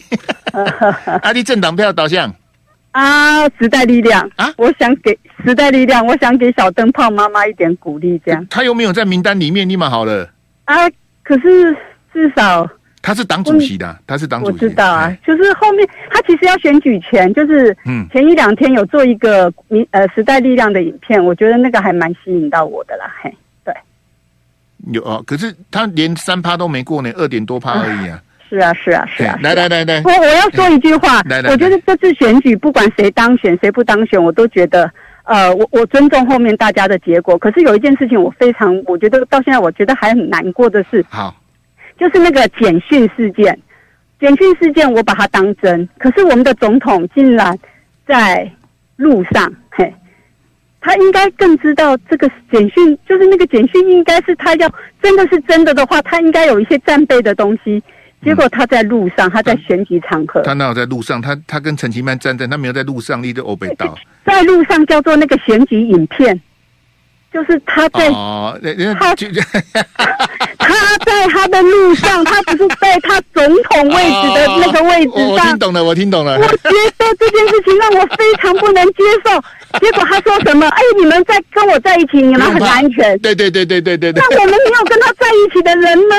[1.22, 2.34] 阿里政党票导向
[2.90, 8.44] 啊，时代力量啊，我想给时代力量，我想给小灯泡妈妈一点鼓励，这样。
[8.50, 10.28] 他又没有在名单里面，立马好了
[10.64, 10.74] 啊，
[11.22, 11.72] 可是
[12.12, 12.68] 至少。
[13.02, 14.52] 他是党主席的，他是党主席。
[14.52, 23.06] 我知道啊，就是后面他其实要选举前，就是嗯，前一两天有做一个民呃时代力量的影片，我觉得那个还蛮吸引到我的啦。
[23.22, 23.34] 嘿，
[23.64, 23.74] 对，
[24.92, 28.22] 有啊，可是他连三趴都没过呢，二点多趴而已啊。
[28.50, 29.38] 是啊，是啊，是啊。
[29.40, 34.90] 来来来来，我我要说一句话，我觉得这次选举不管谁当选谁不当选，我都觉得
[35.24, 37.38] 呃，我我尊重后面大家的结果。
[37.38, 41.34] 可是有一件事情我非常，我觉得到现在我觉得还很难过的是，好。
[42.00, 43.60] 就是那个简讯事件，
[44.18, 47.54] 简讯事件我把它当真，可是我们的总统竟然
[48.08, 48.50] 在
[48.96, 49.94] 路上，嘿，
[50.80, 57.82] 他应该更知道这个简讯，就是那个简讯应该是他要真的是真的的话，他应该有一些战备的东西，
[58.24, 61.20] 结果他在路上，他在选举场合，他哪有在路上？
[61.20, 66.40] 他他跟陈其曼站在，他没有在路上，立的欧北岛，在路上叫做那个选举影片。
[67.32, 68.58] 就是他在，哦、
[68.98, 69.14] 他
[71.40, 75.24] 他的路上，他不是在他总统位置的那个位置上。
[75.24, 76.36] 哦、我听懂了，我听懂了。
[76.38, 79.78] 我觉得这件事情让我非常不能接受。
[79.80, 80.68] 结果他说什么？
[80.68, 83.18] 哎，你们在跟我在一起，你们很安全。
[83.20, 84.22] 对对对对对对对。
[84.22, 86.14] 那我们没有跟他在一起的人呢？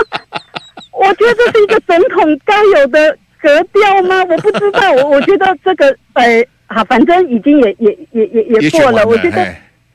[0.98, 4.24] 我觉得这是一个总统该有的格调吗？
[4.30, 4.92] 我不知道。
[4.92, 9.06] 我我觉得这个，呃，好，反正已经也也也也也过了。
[9.06, 9.46] 我觉得。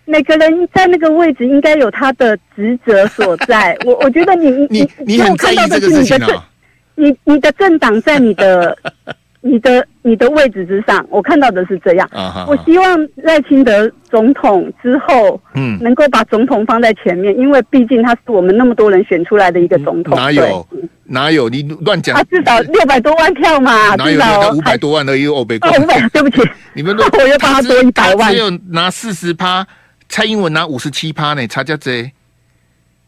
[0.07, 3.77] 每个人在那个位置应该有他的职责所在。
[3.85, 6.47] 我我觉得你你你很在意这个事情啊。
[6.95, 8.75] 你你的政党在你的
[9.41, 12.09] 你的你的位置之上，我看到的是这样。
[12.47, 20.17] 我希望赖清德总统之后，嗯，能够把总统放在前面，因为毕竟他是我们那么多人选出来的一个总统。
[20.17, 20.67] 哪有
[21.03, 22.15] 哪有你乱讲？
[22.15, 25.69] 他至少六百多万票嘛，哪有他五百多万的一个欧北共？
[25.83, 26.41] 五百，对不起，
[26.73, 29.65] 你们我又帮他多一百万，只有拿四十趴。
[30.09, 32.11] 蔡英文拿五十七趴呢，差价贼。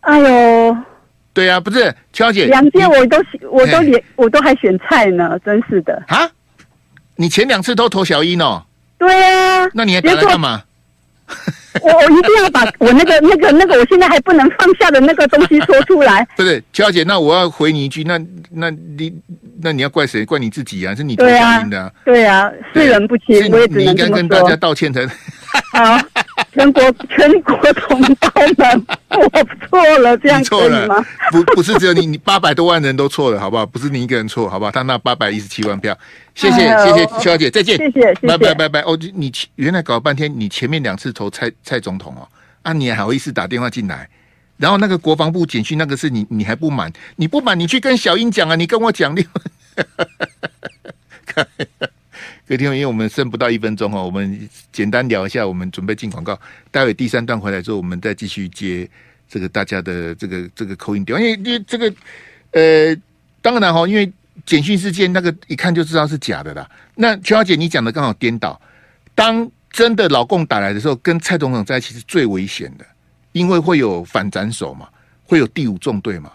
[0.01, 0.77] 哎呦，
[1.33, 3.17] 对啊，不是邱小姐，两届我都
[3.49, 6.29] 我都连我都还选蔡呢，真是的啊！
[7.15, 8.63] 你前两次都投小英哦？
[8.97, 10.63] 对啊，那你还打来干嘛？
[11.81, 16.27] 我我一定要把我那个那个那个我现在还不能放下的那个东西说出来。
[16.35, 19.13] 不是，邱小姐，那我要回你一句，那那你
[19.61, 20.25] 那你要怪谁？
[20.25, 20.95] 怪你自己啊？
[20.95, 21.91] 是你投影的、啊。
[22.03, 25.05] 对啊，对啊，是人不清，我也只能你应该跟大家道歉才。
[25.71, 25.99] 好，
[26.51, 29.29] 全国全国同胞们，我
[29.69, 30.95] 错了，这样可以吗？
[31.31, 33.65] 不，不是只有你，你八百多万人都错了，好不好？
[33.65, 34.71] 不是你一个人错，好不好？
[34.71, 35.97] 他那八百一十七万票，
[36.33, 38.81] 谢谢，谢谢邱小姐，再见，谢谢，谢谢，拜拜，拜拜。
[38.81, 42.27] 哦，你原来搞了半天，你前面两次投蔡蔡总统哦，
[42.63, 44.09] 啊，你还好意思打电话进来？
[44.57, 46.91] 然后那个国防部简讯那个是你，你还不满？
[47.15, 49.25] 你不满，你去跟小英讲啊，你跟我讲，你。
[52.49, 56.35] 各位听众，因为我们剩不到一分钟哦，我们简单聊一下，我们准备进广告。
[56.71, 58.89] 待会第三段回来之后，我们再继续接
[59.29, 61.19] 这个大家的这个这个口音调。
[61.19, 61.93] 因为因为这个
[62.53, 62.97] 呃，
[63.39, 64.11] 当然哈，因为
[64.47, 66.67] 简讯事件那个一看就知道是假的啦。
[66.95, 68.59] 那邱小姐，你讲的刚好颠倒。
[69.13, 72.85] 当真的老共打来的时候，跟蔡总统在一起是最危险的，
[73.31, 74.89] 因为会有反斩首嘛，
[75.23, 76.31] 会有第五纵队嘛，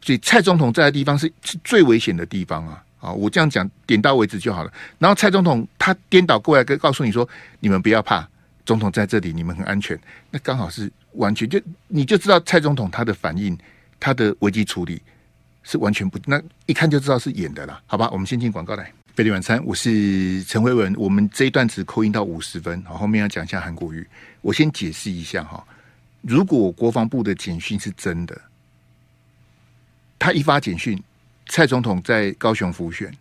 [0.00, 2.82] 所以蔡总统在的地方是是最危险的地方啊。
[3.00, 4.72] 啊，我这样讲点到为止就好了。
[4.98, 7.26] 然后蔡总统他颠倒过来，跟告诉你说
[7.60, 8.28] ：“你们不要怕，
[8.66, 9.98] 总统在这里，你们很安全。”
[10.30, 13.56] 那刚好是完全就你就知道蔡总统他的反应，
[14.00, 15.00] 他的危机处理
[15.62, 17.80] 是完全不，那一看就知道是演的了。
[17.86, 18.92] 好吧，我们先进广告来。
[19.14, 20.92] 费力晚餐，我是陈辉文。
[20.96, 24.06] 我们这一段只扣音到五十分，好，后面要讲一下韩国瑜。
[24.40, 25.64] 我先解释一下哈，
[26.22, 28.40] 如果国防部的简讯是真的，
[30.18, 31.00] 他一发简讯。
[31.48, 33.12] 蔡总统在高雄辅选，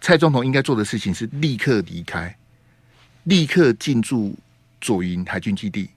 [0.00, 2.36] 蔡总统应该做的事情是立刻离开，
[3.22, 4.36] 立刻进驻
[4.80, 5.88] 左营海军基地，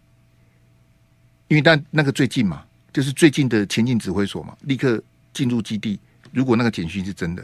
[1.48, 6.00] 因为但那个最近嘛，就是最近的前进指挥所嘛，立刻进入基地。
[6.32, 7.42] 如果那个简讯是真的，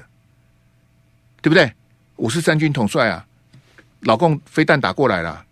[1.42, 1.74] 对不对？
[2.16, 3.26] 我是三军统帅啊，
[4.02, 5.44] 老共飞弹打过来了，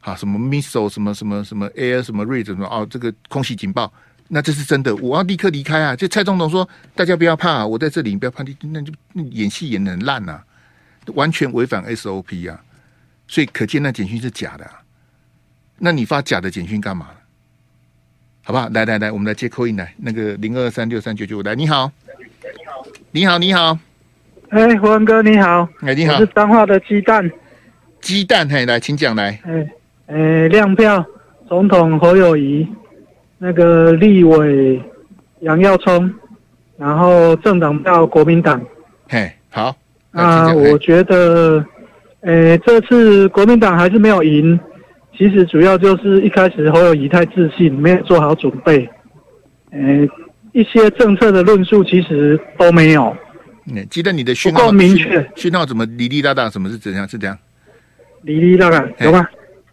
[0.00, 3.90] 啊，什么 missile 什么什么什么 air 什么 raid 什么哦，这个空袭警报。
[4.34, 5.94] 那这是真的，我要立刻离开啊！
[5.94, 6.66] 就蔡总统说
[6.96, 8.42] ：“大家不要怕，啊我在这里，你不要怕。”
[8.72, 8.90] 那就
[9.30, 10.40] 演戏演的很烂呐，
[11.08, 12.58] 完全违反 SOP 啊！
[13.28, 14.64] 所以可见那简讯是假的。
[14.64, 14.80] 啊
[15.84, 17.08] 那你发假的简讯干嘛？
[18.42, 18.70] 好不好？
[18.70, 21.92] 来来来，我们来接 call in 来，那个零二三六三九九五来，你好，
[23.10, 23.78] 你好，你好，
[24.48, 27.30] 哎，胡文哥你好，哎，你好，我是彰化的鸡蛋，
[28.00, 29.68] 鸡蛋，嘿，来，请讲来，哎，
[30.06, 31.04] 哎，亮票，
[31.48, 32.66] 总统侯友宜。
[33.44, 34.80] 那个立委
[35.40, 36.08] 杨耀聪，
[36.76, 38.62] 然后政党到国民党。
[39.08, 39.74] 嘿，好。
[40.12, 41.64] 那我觉得，
[42.20, 44.56] 诶，这次国民党还是没有赢。
[45.18, 48.88] 其实主要就是一开始侯友宜太自信，没有做好准备。
[49.72, 50.08] 诶，
[50.52, 53.12] 一些政策的论述其实都没有。
[53.64, 56.48] 你记得你的讯号不够明确，讯号怎么哩哩啦啦？
[56.48, 57.08] 什么是怎样？
[57.08, 57.36] 是这样？
[58.22, 59.26] 哩哩啦啦，有吗？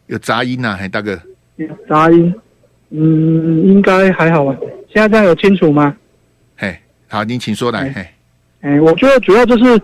[0.08, 1.22] 有杂音呐，嘿，大哥。
[1.58, 2.34] 有杂音。
[2.92, 4.56] 嗯，应该还好吧。
[4.92, 5.96] 现在这样有清楚吗？
[6.58, 6.76] 嘿，
[7.08, 7.92] 好，您请说来。
[7.96, 8.06] 嘿，
[8.62, 9.80] 哎，我觉得主要就是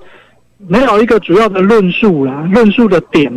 [0.58, 3.32] 没有一个主要的论述啦，论述的点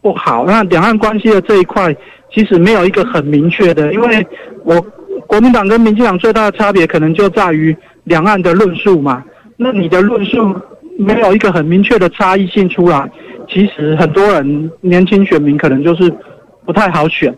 [0.00, 0.44] 不好。
[0.44, 1.94] 那两岸关系的这一块，
[2.34, 4.26] 其实没有一个很明确的，因为
[4.64, 4.80] 我
[5.28, 9.24] 国民党跟民进党最大的差别，可能就在于两岸的论述嘛。
[9.56, 10.52] 那你的论述
[10.98, 13.08] 没有一个很明确的差异性出来，
[13.48, 16.12] 其实很多人年轻选民可能就是
[16.66, 17.32] 不太好选。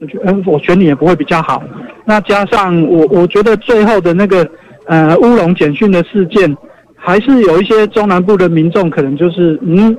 [0.00, 1.60] 我觉得，我选你也不会比较好。
[2.04, 4.48] 那加上我，我觉得最后的那个
[4.86, 6.56] 呃乌龙简讯的事件，
[6.94, 9.96] 还是有一些中南部的民众可能就是，嗯，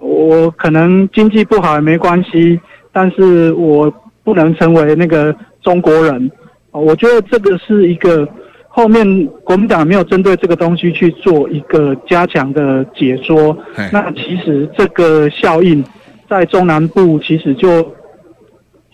[0.00, 2.58] 我可能经济不好也没关系，
[2.92, 3.92] 但是我
[4.24, 6.30] 不能成为那个中国人。
[6.70, 8.26] 我觉得这个是一个
[8.68, 13.54] 后面国民党没有针对这个东西去做一个加强的解说。
[13.92, 15.84] 那其实这个效应
[16.26, 17.86] 在中南部其实就。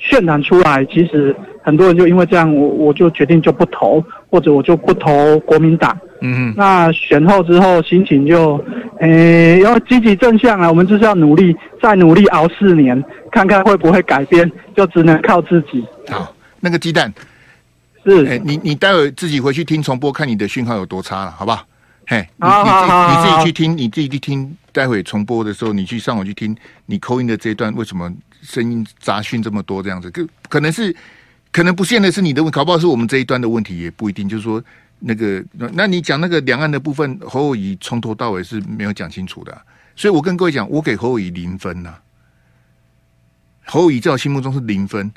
[0.01, 5.99] 渲染出来，其实很多人就因为这样，我我就决定就不投，或者我就不投国民党。
[6.21, 8.57] 嗯，那选后之后心情就，
[9.01, 10.69] 诶、欸，要积极正向啊！
[10.69, 13.01] 我们就是要努力，再努力熬四年，
[13.31, 15.85] 看看会不会改变，就只能靠自己。
[16.09, 17.12] 好，那个鸡蛋
[18.05, 21.64] 是，哎、欸，你你待会自己回去听重播，看你的讯号有多差了，好不好？
[22.09, 26.57] 嘿，你你自己你自己去听，你自己去听，待会重播的时候，你去上网去听
[26.87, 28.12] 你 call in 的这一段为什么？
[28.43, 30.95] 声音杂讯这么多，这样子，可可能是，
[31.53, 34.28] 可能不见得是你的搞不好是我们这一端的问题，也不一定。
[34.28, 34.62] 就是说，
[35.01, 39.57] 那个，那你讲那个两岸的部分，侯友宜从头到尾是没有讲清楚的，
[39.97, 42.03] 所以我跟各位讲，我给侯友宜零分呐、啊。
[43.66, 45.12] 侯友宜在我心目中是零分，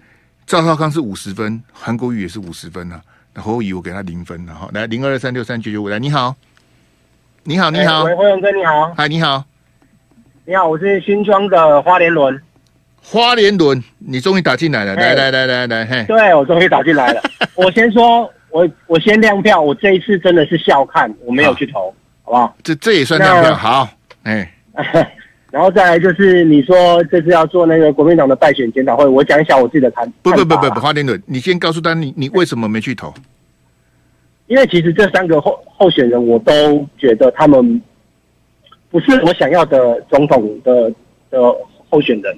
[0.45, 3.01] 赵少康是五十分，韩国瑜也是五十分呐、啊。
[3.33, 4.69] 那侯友宜我给他零分了哈。
[4.73, 6.35] 来，零二二三六三九九五，来，你好，
[7.43, 9.45] 你好，你好，喂，辉勇哥，你好，嗨，你好，
[10.45, 12.41] 你好，我是新庄的花莲轮。
[13.03, 17.21] 花莲轮，你终于打进来了，来来来来来，嘿，对我终于打进来了。
[17.55, 21.93] 我先说，我我先亮票，我这一次真的是笑看，我没有去投，
[22.23, 22.55] 好不好？
[22.63, 23.89] 这这也算亮票，好，
[24.23, 24.51] 哎。
[25.51, 30.09] 然后再来就是你说这次要做那个国民党的败选检讨会，我讲一下我自己的看。
[30.21, 33.13] 不不不不不，花莲轮，你先告诉他你你为什么没去投？
[34.47, 37.81] 因为其实这三个候候选人，我都觉得他们
[38.89, 40.89] 不是我想要的总统的
[41.29, 41.37] 的
[41.89, 42.37] 候选人。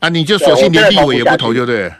[0.00, 1.96] 嘿，啊，你就索性连立委也不投就对了。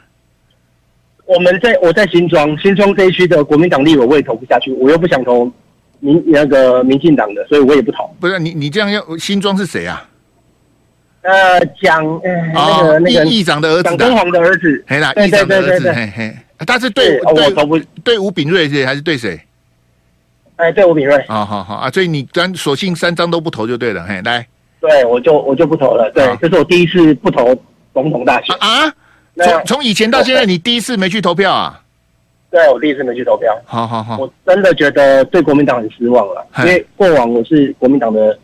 [1.25, 5.51] 我们在我在新庄新庄这一区的国民党立委我也投不下去，我又不想投
[5.99, 8.09] 民那个民进党的，所以我也不投。
[8.19, 10.09] 不是你你这样要新庄是谁啊？
[11.21, 14.85] 呃，蒋呃那个那个议长的儿子，蒋公煌的儿子。
[14.87, 16.33] 嘿啦，议长的儿子，嘿嘿。
[16.65, 19.39] 他是对对不对吴炳瑞是还是对谁？
[20.55, 21.27] 哎，对吴秉叡。
[21.27, 24.05] 好好好啊，所以你咱索性三张都不投就对了。
[24.07, 24.47] 嘿，来，
[24.79, 26.09] 对我就我就不投了。
[26.15, 27.53] 对，这是我第一次不投
[28.03, 28.93] 总统大选啊。
[29.37, 31.81] 从从以前到现在，你第一次没去投票啊？
[32.49, 33.55] 对，我第一次没去投票。
[33.65, 38.37] 好好好，我真的觉得对国民党很失望了，因为过往我是国民党的，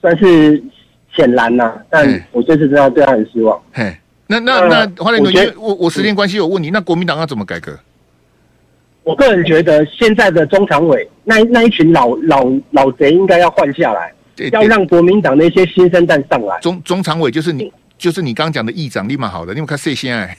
[0.00, 0.62] 算是
[1.14, 3.60] 显然呐，但我这次真的对他很失望。
[3.72, 3.96] 嘿。
[4.26, 7.76] 那那那花莲同我我时间关系，我问你，那国民党要怎么改革？
[9.02, 14.12] 我个人觉得，现在的中常委那那一群老老老贼应该要换下来，
[14.52, 16.58] 要让国民党那些新生代上来。
[16.60, 20.36] 中中常委就是你，就是你刚刚讲的议长，立马好的，你们看谁先哎？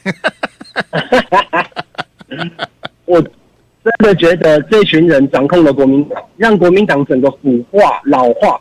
[3.05, 8.59] 我真的觉得这群人掌控了国民党，让国民党整个腐化老化。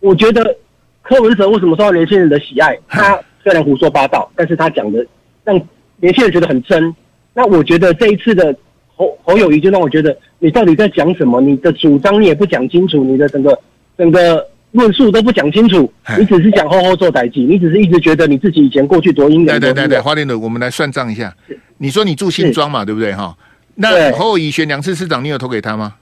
[0.00, 0.54] 我觉得
[1.02, 2.76] 柯文哲为什么受到年轻人的喜爱？
[2.86, 3.18] 他。
[3.42, 5.02] 虽然胡说八道，但是他讲的
[5.44, 5.58] 让
[5.96, 6.94] 年轻人觉得很真。
[7.32, 8.54] 那我觉得这一次的
[8.94, 11.40] 侯侯友谊就让我觉得，你到底在讲什么？
[11.40, 13.58] 你的主张你也不讲清楚，你的整个
[13.96, 19.46] 整个论述都不讲清楚，你只是讲后后做代志，你只是一直觉得你自己以前过去多英勇。
[19.46, 21.34] 对对对对，花莲的，我们来算账一下。
[21.78, 23.36] 你说你住新庄嘛，对不对哈？
[23.74, 25.94] 那侯友宜选两次市长，你有投给他吗？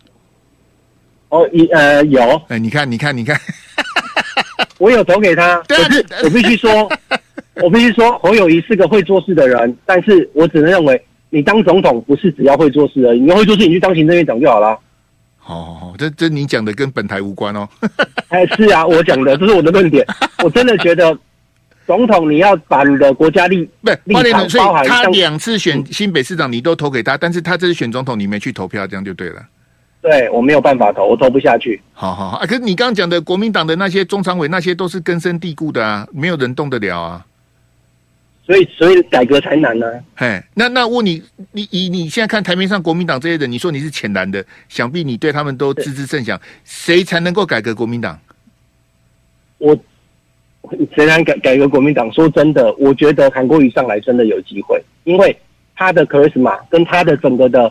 [1.29, 2.21] 哦，一呃有。
[2.49, 3.39] 哎，你看，你看，你看，
[4.79, 6.89] 我有投给他，可是我必须说。
[7.61, 14.79] 我必须说，侯友谊是个会做事的人，但是我只能认为，你当总统不是只要会做事而已，你会做事，你去当行政院长就好了。
[15.49, 17.67] 好好好，这这你讲的跟本台无关哦。
[18.29, 20.07] 哎，是啊，我讲的，这是我的论点。
[20.45, 21.19] 我真的觉得，
[21.87, 24.87] 总统你要把你的国家利不立场包含。
[24.87, 29.43] 他两次选新北市长，你都投给他，但是他这次选总统，你没去投票，这样就对了。
[30.03, 31.81] 对，我没有办法投，我投不下去。
[31.95, 37.25] 好好好，啊，可是你刚刚讲的国民党的那些中常委，那些都是根深蒂固的啊，没有人动得了啊。
[38.49, 40.01] 所以，所以改革才难呢、啊。
[40.17, 41.23] 嘿，那那问你，
[41.53, 46.41] 你以你现在看台面上国民党这些人，你说你是浅蓝的，想必你对他们都知之甚详。
[46.65, 48.19] 谁才能够改革国民党？
[49.59, 49.79] 我
[50.97, 52.11] 谁能改改革国民党？
[52.11, 55.39] 说真的，我觉得韩国瑜上来真的有机会，因为
[55.77, 57.71] 他的 charisma 跟他的整个的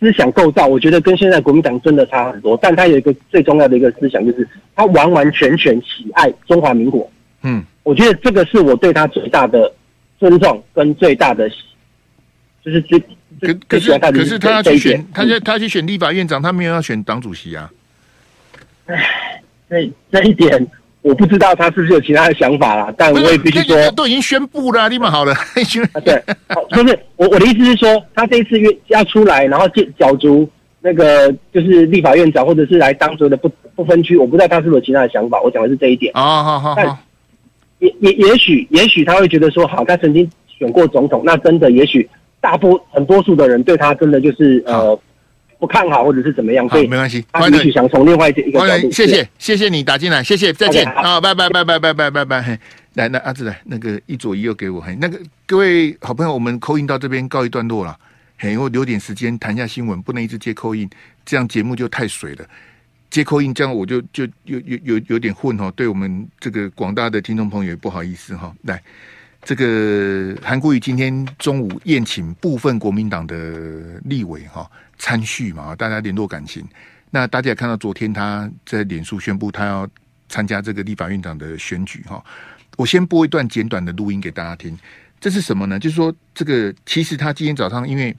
[0.00, 2.58] 思想构造，我觉得跟现在国民党真的差很多。
[2.62, 7.06] 但他有一个最重要的一个思想，就是他完完全全喜爱中华民国。
[7.42, 9.70] 嗯，我觉得这个是我对他最大的。
[10.18, 11.48] 尊重跟最大的，
[12.64, 17.70] 就是最可可是可是他要去选，他要他去选立法院长，他没有要选党主席啊。
[18.86, 18.96] 唉，
[19.68, 20.66] 这这一点
[21.02, 25.34] 我不知道他是不是有其他的想法啦，但我也必须说，都已经宣布了，立马好了。
[26.04, 26.22] 对，
[26.70, 30.48] 不是我我的意思是说，他这一次约要出来，然后进角逐
[30.80, 35.40] 那个就是立法院长，或者是来当所的不不分区，我不知道他是不是有其他的想法。
[35.42, 36.98] 我讲的是这一点啊，好好好。
[37.78, 42.08] 也也也许也许他会觉得说，好，他曾经选过总统，那真的也许
[42.40, 44.98] 大部很多数的人对他真的就是呃
[45.58, 47.24] 不看好或者是怎么样，所以没关系。
[47.32, 52.58] 他也许想从另外一个角度，谢谢谢谢你打进来，谢谢再见好，拜拜拜拜拜拜拜拜。
[52.94, 57.94] 来，那阿志来，那个一左一右给我，嘿，那个各位好朋友，我们 call in 到这边告一段落了，
[58.38, 60.88] 嘿，我留点时间谈一下新闻，不能一直接 call in，
[61.24, 62.44] 这样节目就太水了。
[63.08, 68.54] 接口音这样我就就有有有有点混哈，对我们这个广大的听众朋友也不好意思哈。
[68.62, 68.82] 来，
[69.42, 76.66] 这个韩国瑜今天中午宴请部分国民党的立委哈参叙嘛，大家联络感情。
[77.10, 79.88] 那大家也看到昨天他在脸书宣布他要
[80.28, 82.22] 参加这个立法院长的选举哈。
[82.76, 84.76] 我先播一段简短的录音给大家听，
[85.20, 85.78] 这是什么呢？
[85.78, 88.14] 就是说这个其实他今天早上因为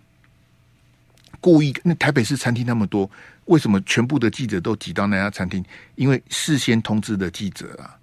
[1.40, 3.08] 故意那台北市餐厅那么多。
[3.48, 5.64] 为什么全部的记者都挤到那家餐厅？
[5.96, 7.98] 因为事先通知的记者啊。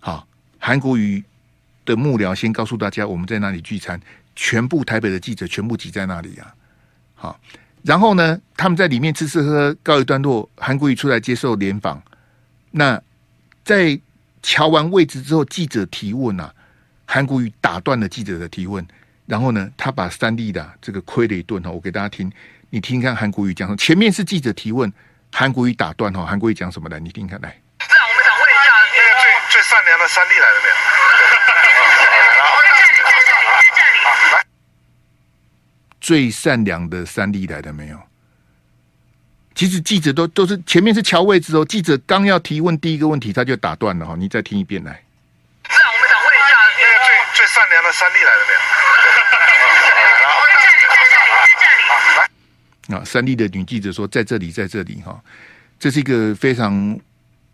[0.00, 0.28] 好，
[0.58, 1.22] 韩国瑜
[1.84, 4.00] 的幕僚先告诉大家我们在哪里聚餐，
[4.34, 6.54] 全部台北的记者全部挤在那里啊。
[7.14, 7.40] 好，
[7.82, 10.48] 然后呢，他们在里面吃吃喝喝，告一段落。
[10.56, 12.02] 韩国瑜出来接受联访，
[12.70, 13.00] 那
[13.64, 14.00] 在
[14.42, 16.52] 瞧完位置之后，记者提问啊，
[17.04, 18.84] 韩国瑜打断了记者的提问，
[19.26, 21.70] 然后呢，他把三立的这个亏了一顿哈。
[21.70, 22.32] 我给大家听，
[22.74, 24.90] 你听看韩国瑜讲，前面是记者提问，
[25.30, 26.98] 韩国瑜打断哈，韩国瑜讲什么来？
[26.98, 27.60] 你听看来。
[27.78, 30.74] 这样，我们想问一下，那个最最善良的三弟来了没有？
[34.32, 34.42] 来，
[36.00, 38.00] 最善良的三弟来了没有？
[39.54, 44.14] 其实记者都都是前面是乔位置哦，记者刚要提问第一个问题，他就打断了哈。
[44.16, 45.04] 你再听一遍来。
[45.68, 48.60] 这样，我们想问一下，那个最最善良的三弟来了没有？
[52.88, 55.22] 啊，三立的女记者说在这里，在这里哈，
[55.78, 56.98] 这是一个非常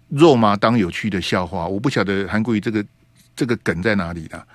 [0.09, 1.67] 肉麻当有趣的笑话。
[1.67, 2.85] 我不晓得韩国瑜这个
[3.35, 4.47] 这个梗在哪里了，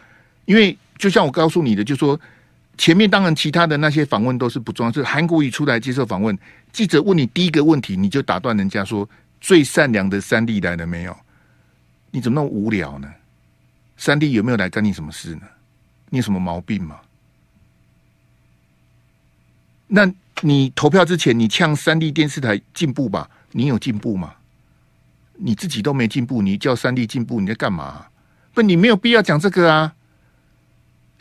[0.45, 2.19] 因为就像我告诉你的，就说。
[2.75, 6.35] 前面当然其他的那些访问都是不重要，是韩国瑜出来接受访问，
[6.71, 9.07] 记者问你第一个问题，你就打断人家说
[9.39, 11.15] 最善良的三立来了没有？
[12.09, 13.07] 你怎么那么无聊呢？
[13.95, 15.41] 三弟有没有来干你什么事呢？
[16.09, 16.99] 你有什么毛病吗？
[19.95, 23.29] 那你投票之前你呛三立电视台进步吧？
[23.51, 24.33] 你有进步吗？
[25.35, 28.07] 你自己都没进步，你叫三立进步，你在干嘛？
[28.55, 29.93] 不，你没有必要讲这个啊。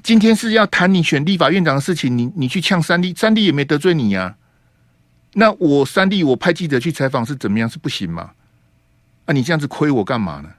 [0.02, 4.36] 今天是要谈你选立法院长的事情，你你去呛三立，三立也没得罪你呀、啊。
[5.34, 7.68] 那我三立我派记者去采访是怎么样？
[7.68, 8.30] 是不行吗？
[9.26, 10.50] 啊，你这样子亏我干嘛呢？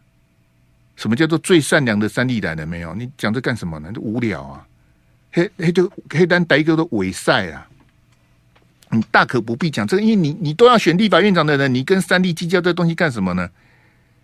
[0.95, 2.93] 什么叫做最善良的三立来了没有？
[2.93, 3.91] 你讲这干什么呢？
[3.91, 4.67] 这无聊啊！
[5.31, 7.67] 黑黑就黑单逮一个都伪赛啊！
[8.93, 13.49] 你大可不必讲这个，因为你你都要选立法院长的人，你跟三立计较这东西干什么呢？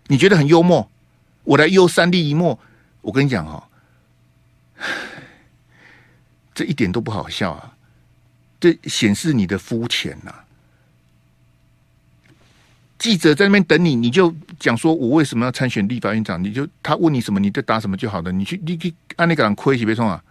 [0.06, 0.90] 你觉得很幽默？
[1.44, 2.58] 我来幽三立一默，
[3.00, 3.68] 我跟你讲哈。
[6.54, 7.74] 这一点都不好笑啊！
[8.60, 10.34] 这显示你的肤浅呐！
[12.98, 16.42] 记者在那边等你，你就讲说我为什么要参选立法院长？
[16.42, 18.30] 你就他问你什么，你就答什么就好了。
[18.30, 20.22] 你去，你去按那个人亏，别冲啊！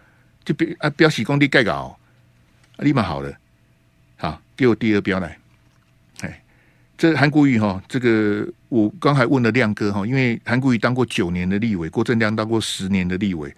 [0.44, 1.98] 就别啊，不要洗工地盖稿，
[2.78, 3.32] 立马好了。
[4.20, 5.38] 好，给我第二标来。
[6.20, 6.42] 哎，
[6.98, 13.50] 这韩国瑜哈，这个我刚才问了亮哥哈，因为韩国瑜当过九年的立委，郭正亮当过十年的立委。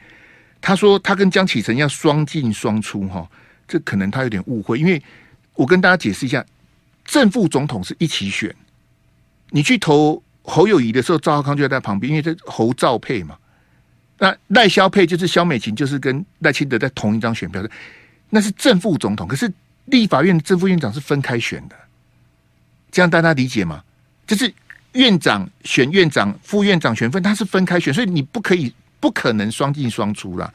[0.60, 3.28] 他说他跟江启臣要双进双出哈，
[3.66, 5.02] 这可能他有点误会，因为
[5.54, 6.46] 我跟大家解释一下，
[7.04, 8.54] 正副总统是一起选，
[9.50, 13.36] 你去投侯友谊的时候，赵浩康就在旁边，因为这侯赵配嘛。
[14.18, 17.68] 那赖萧配就是萧美琴，就是跟赖清德在同一张选票的，
[18.30, 19.26] 那是正副总统。
[19.26, 19.52] 可是
[19.92, 21.76] 立法院正副院长是分开选的，
[22.90, 23.84] 这样大家理解吗？
[24.26, 24.52] 就是
[24.94, 28.74] 院长选院长，副院长选分，他是分开选，所以你不可以。
[29.02, 30.54] 不可能双进双出啦！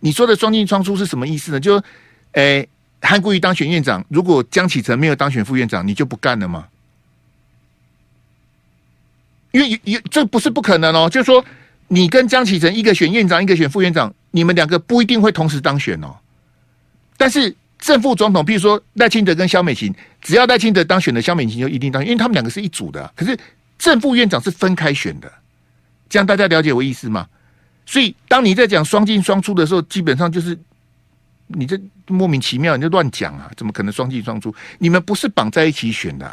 [0.00, 1.58] 你说的双进双出是什么意思呢？
[1.58, 1.82] 就，
[2.32, 2.68] 诶，
[3.00, 6.68] 韩国瑜当选院长，如果江启臣没有当选副院长，你就不干了吗？
[9.52, 11.08] 因为有这不是不可能哦。
[11.08, 11.42] 就是说，
[11.86, 16.14] 你跟江启臣一个选院长，一个选副院长，你们两个不一定会同时当选哦。
[17.16, 17.56] 但是
[17.88, 23.10] 正副总统，譬如说赖清德跟萧美琴，只要赖清德当选的，萧美琴就一定当选，因为他们两个是一组的。
[23.16, 23.34] 可是
[23.78, 25.32] 正副院长是分开选的，
[26.06, 27.26] 这样大家了解我意思吗？
[27.86, 30.54] 所以，当你在讲双进双出的时候，基本上就是
[31.46, 33.50] 你这莫名其妙，你就乱讲啊！
[33.56, 34.54] 怎么可能双进双出？
[34.78, 36.30] 你们不是绑在一起选的？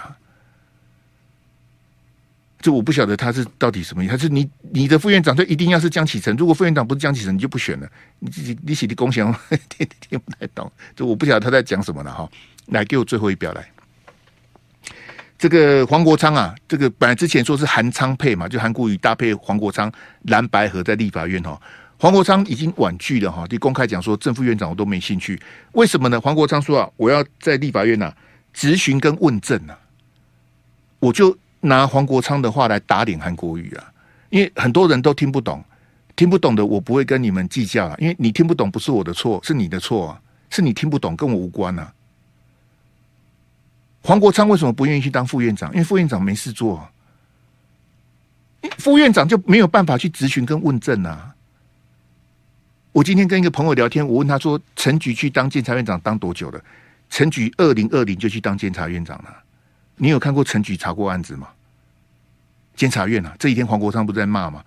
[2.66, 4.14] 这我不晓得他是到底什么意思。
[4.14, 6.36] 他是你你的副院长就一定要是江启臣？
[6.36, 7.88] 如果副院长不是江启臣，你就不选了。
[8.18, 9.24] 你自己你写的贡献，
[9.70, 10.72] 听听不太懂。
[10.96, 12.28] 这我不晓得他在讲什么了哈。
[12.70, 13.64] 来，给我最后一表来。
[15.38, 19.92] 这个黄国昌啊，这个本来之前说是韩昌配嘛，就韩国瑜搭配黄国昌
[20.24, 21.62] 蓝白合在立法院哈，
[22.00, 25.40] 黄国昌已经婉拒了哈，就公开讲说正副院长我都没兴趣，
[25.74, 26.20] 为什么呢？
[26.20, 28.12] 黄国昌说啊，我要在立法院呐
[28.54, 29.76] 质询跟问政呐，
[30.98, 33.92] 我就拿黄国昌的话来打脸韩国瑜啊，
[34.30, 35.64] 因为很多人都听不懂，
[36.16, 41.94] 听不懂的我不会跟你们计较啊，因为你听不懂不是我的错，是你的错啊，是你听不懂跟我无关啊。
[44.02, 45.72] 黄国昌为什么不愿意去当副院长？
[45.72, 46.88] 因为副院长没事做，
[48.78, 51.34] 副院长就没有办法去质询跟问政啊。
[52.92, 56.62] 我今天跟一个朋友聊天，我问他说：“陈菊去当监察院长当多久了？”
[57.10, 59.44] 陈菊二零二零就去当监察院长了。
[59.98, 61.48] 你有看过陈局查过案子吗？
[62.76, 64.64] 监察院啊，这几天黄国昌不在骂吗？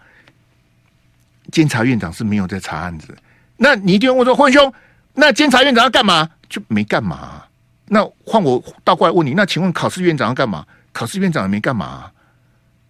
[1.53, 3.16] 监察院长是没有在查案子。
[3.57, 4.72] 那你一定问说：“辉兄，
[5.14, 7.43] 那监察院长要干嘛？”就没干嘛。
[7.87, 10.64] 那换我倒过来问你，那请问考试院长要干嘛？
[10.93, 12.12] 考试院长也没干嘛啊，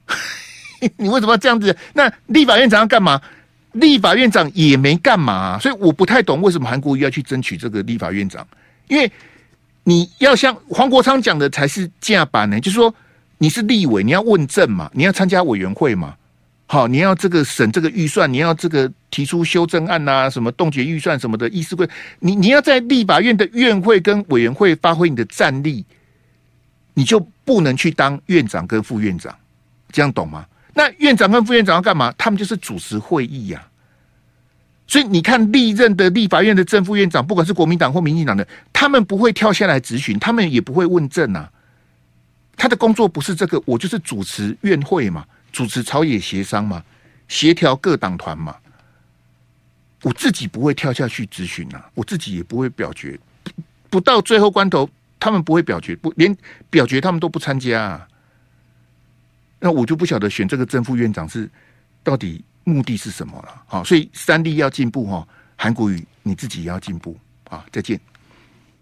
[0.96, 1.76] 你为什么要这样子？
[1.92, 3.20] 那立法院长要干嘛？
[3.72, 8.46] 立法院长也没干嘛，所以我不太懂为什么韩国瑜要去争取这个立法院长，
[8.88, 9.10] 因为
[9.88, 12.94] 你要像黄国昌讲的才是架板呢，就是说
[13.38, 16.14] 你是立委，你要问政嘛，你要参加委员会嘛，
[16.66, 25.82] 好，你要这个审这个预算，你要这个提出修正案、啊，什么冻结预算什么的，议事规，你你要在立法院的院会跟委员会发挥你的战力，
[26.92, 29.34] 你就不能去当院长跟副院长，
[29.90, 30.44] 这样懂吗？
[30.74, 32.12] 那院长跟副院长要干嘛？
[32.18, 33.64] 他们就是主持会议呀、啊。
[34.88, 41.52] 所以你看历任的立法院的正副院长，不管是国民党或民进党的，他们不会跳下来质询，他们也不会问政啊。
[42.56, 45.24] 他的工作不是这个，我就是主持院会嘛。
[45.50, 46.84] 主持朝野协商嘛，
[47.26, 48.54] 协调各党团嘛，
[50.02, 53.18] 我自己不会跳下去质询啊，我自己也不会表决，
[53.88, 56.36] 不到最后关头，他们不会表决，不连
[56.68, 58.08] 表决他们都不参加啊，
[59.58, 61.48] 那我就不晓得选这个正副院长是
[62.04, 63.62] 到底目的是什么了？
[63.66, 67.16] 好，所以三 D 要进步哈，韩国语你自己也要进步
[67.48, 67.64] 啊！
[67.72, 67.98] 再见。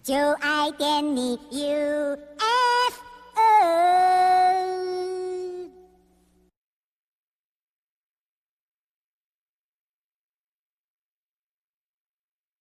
[0.03, 3.01] 就爱点你 U F
[3.35, 4.26] O。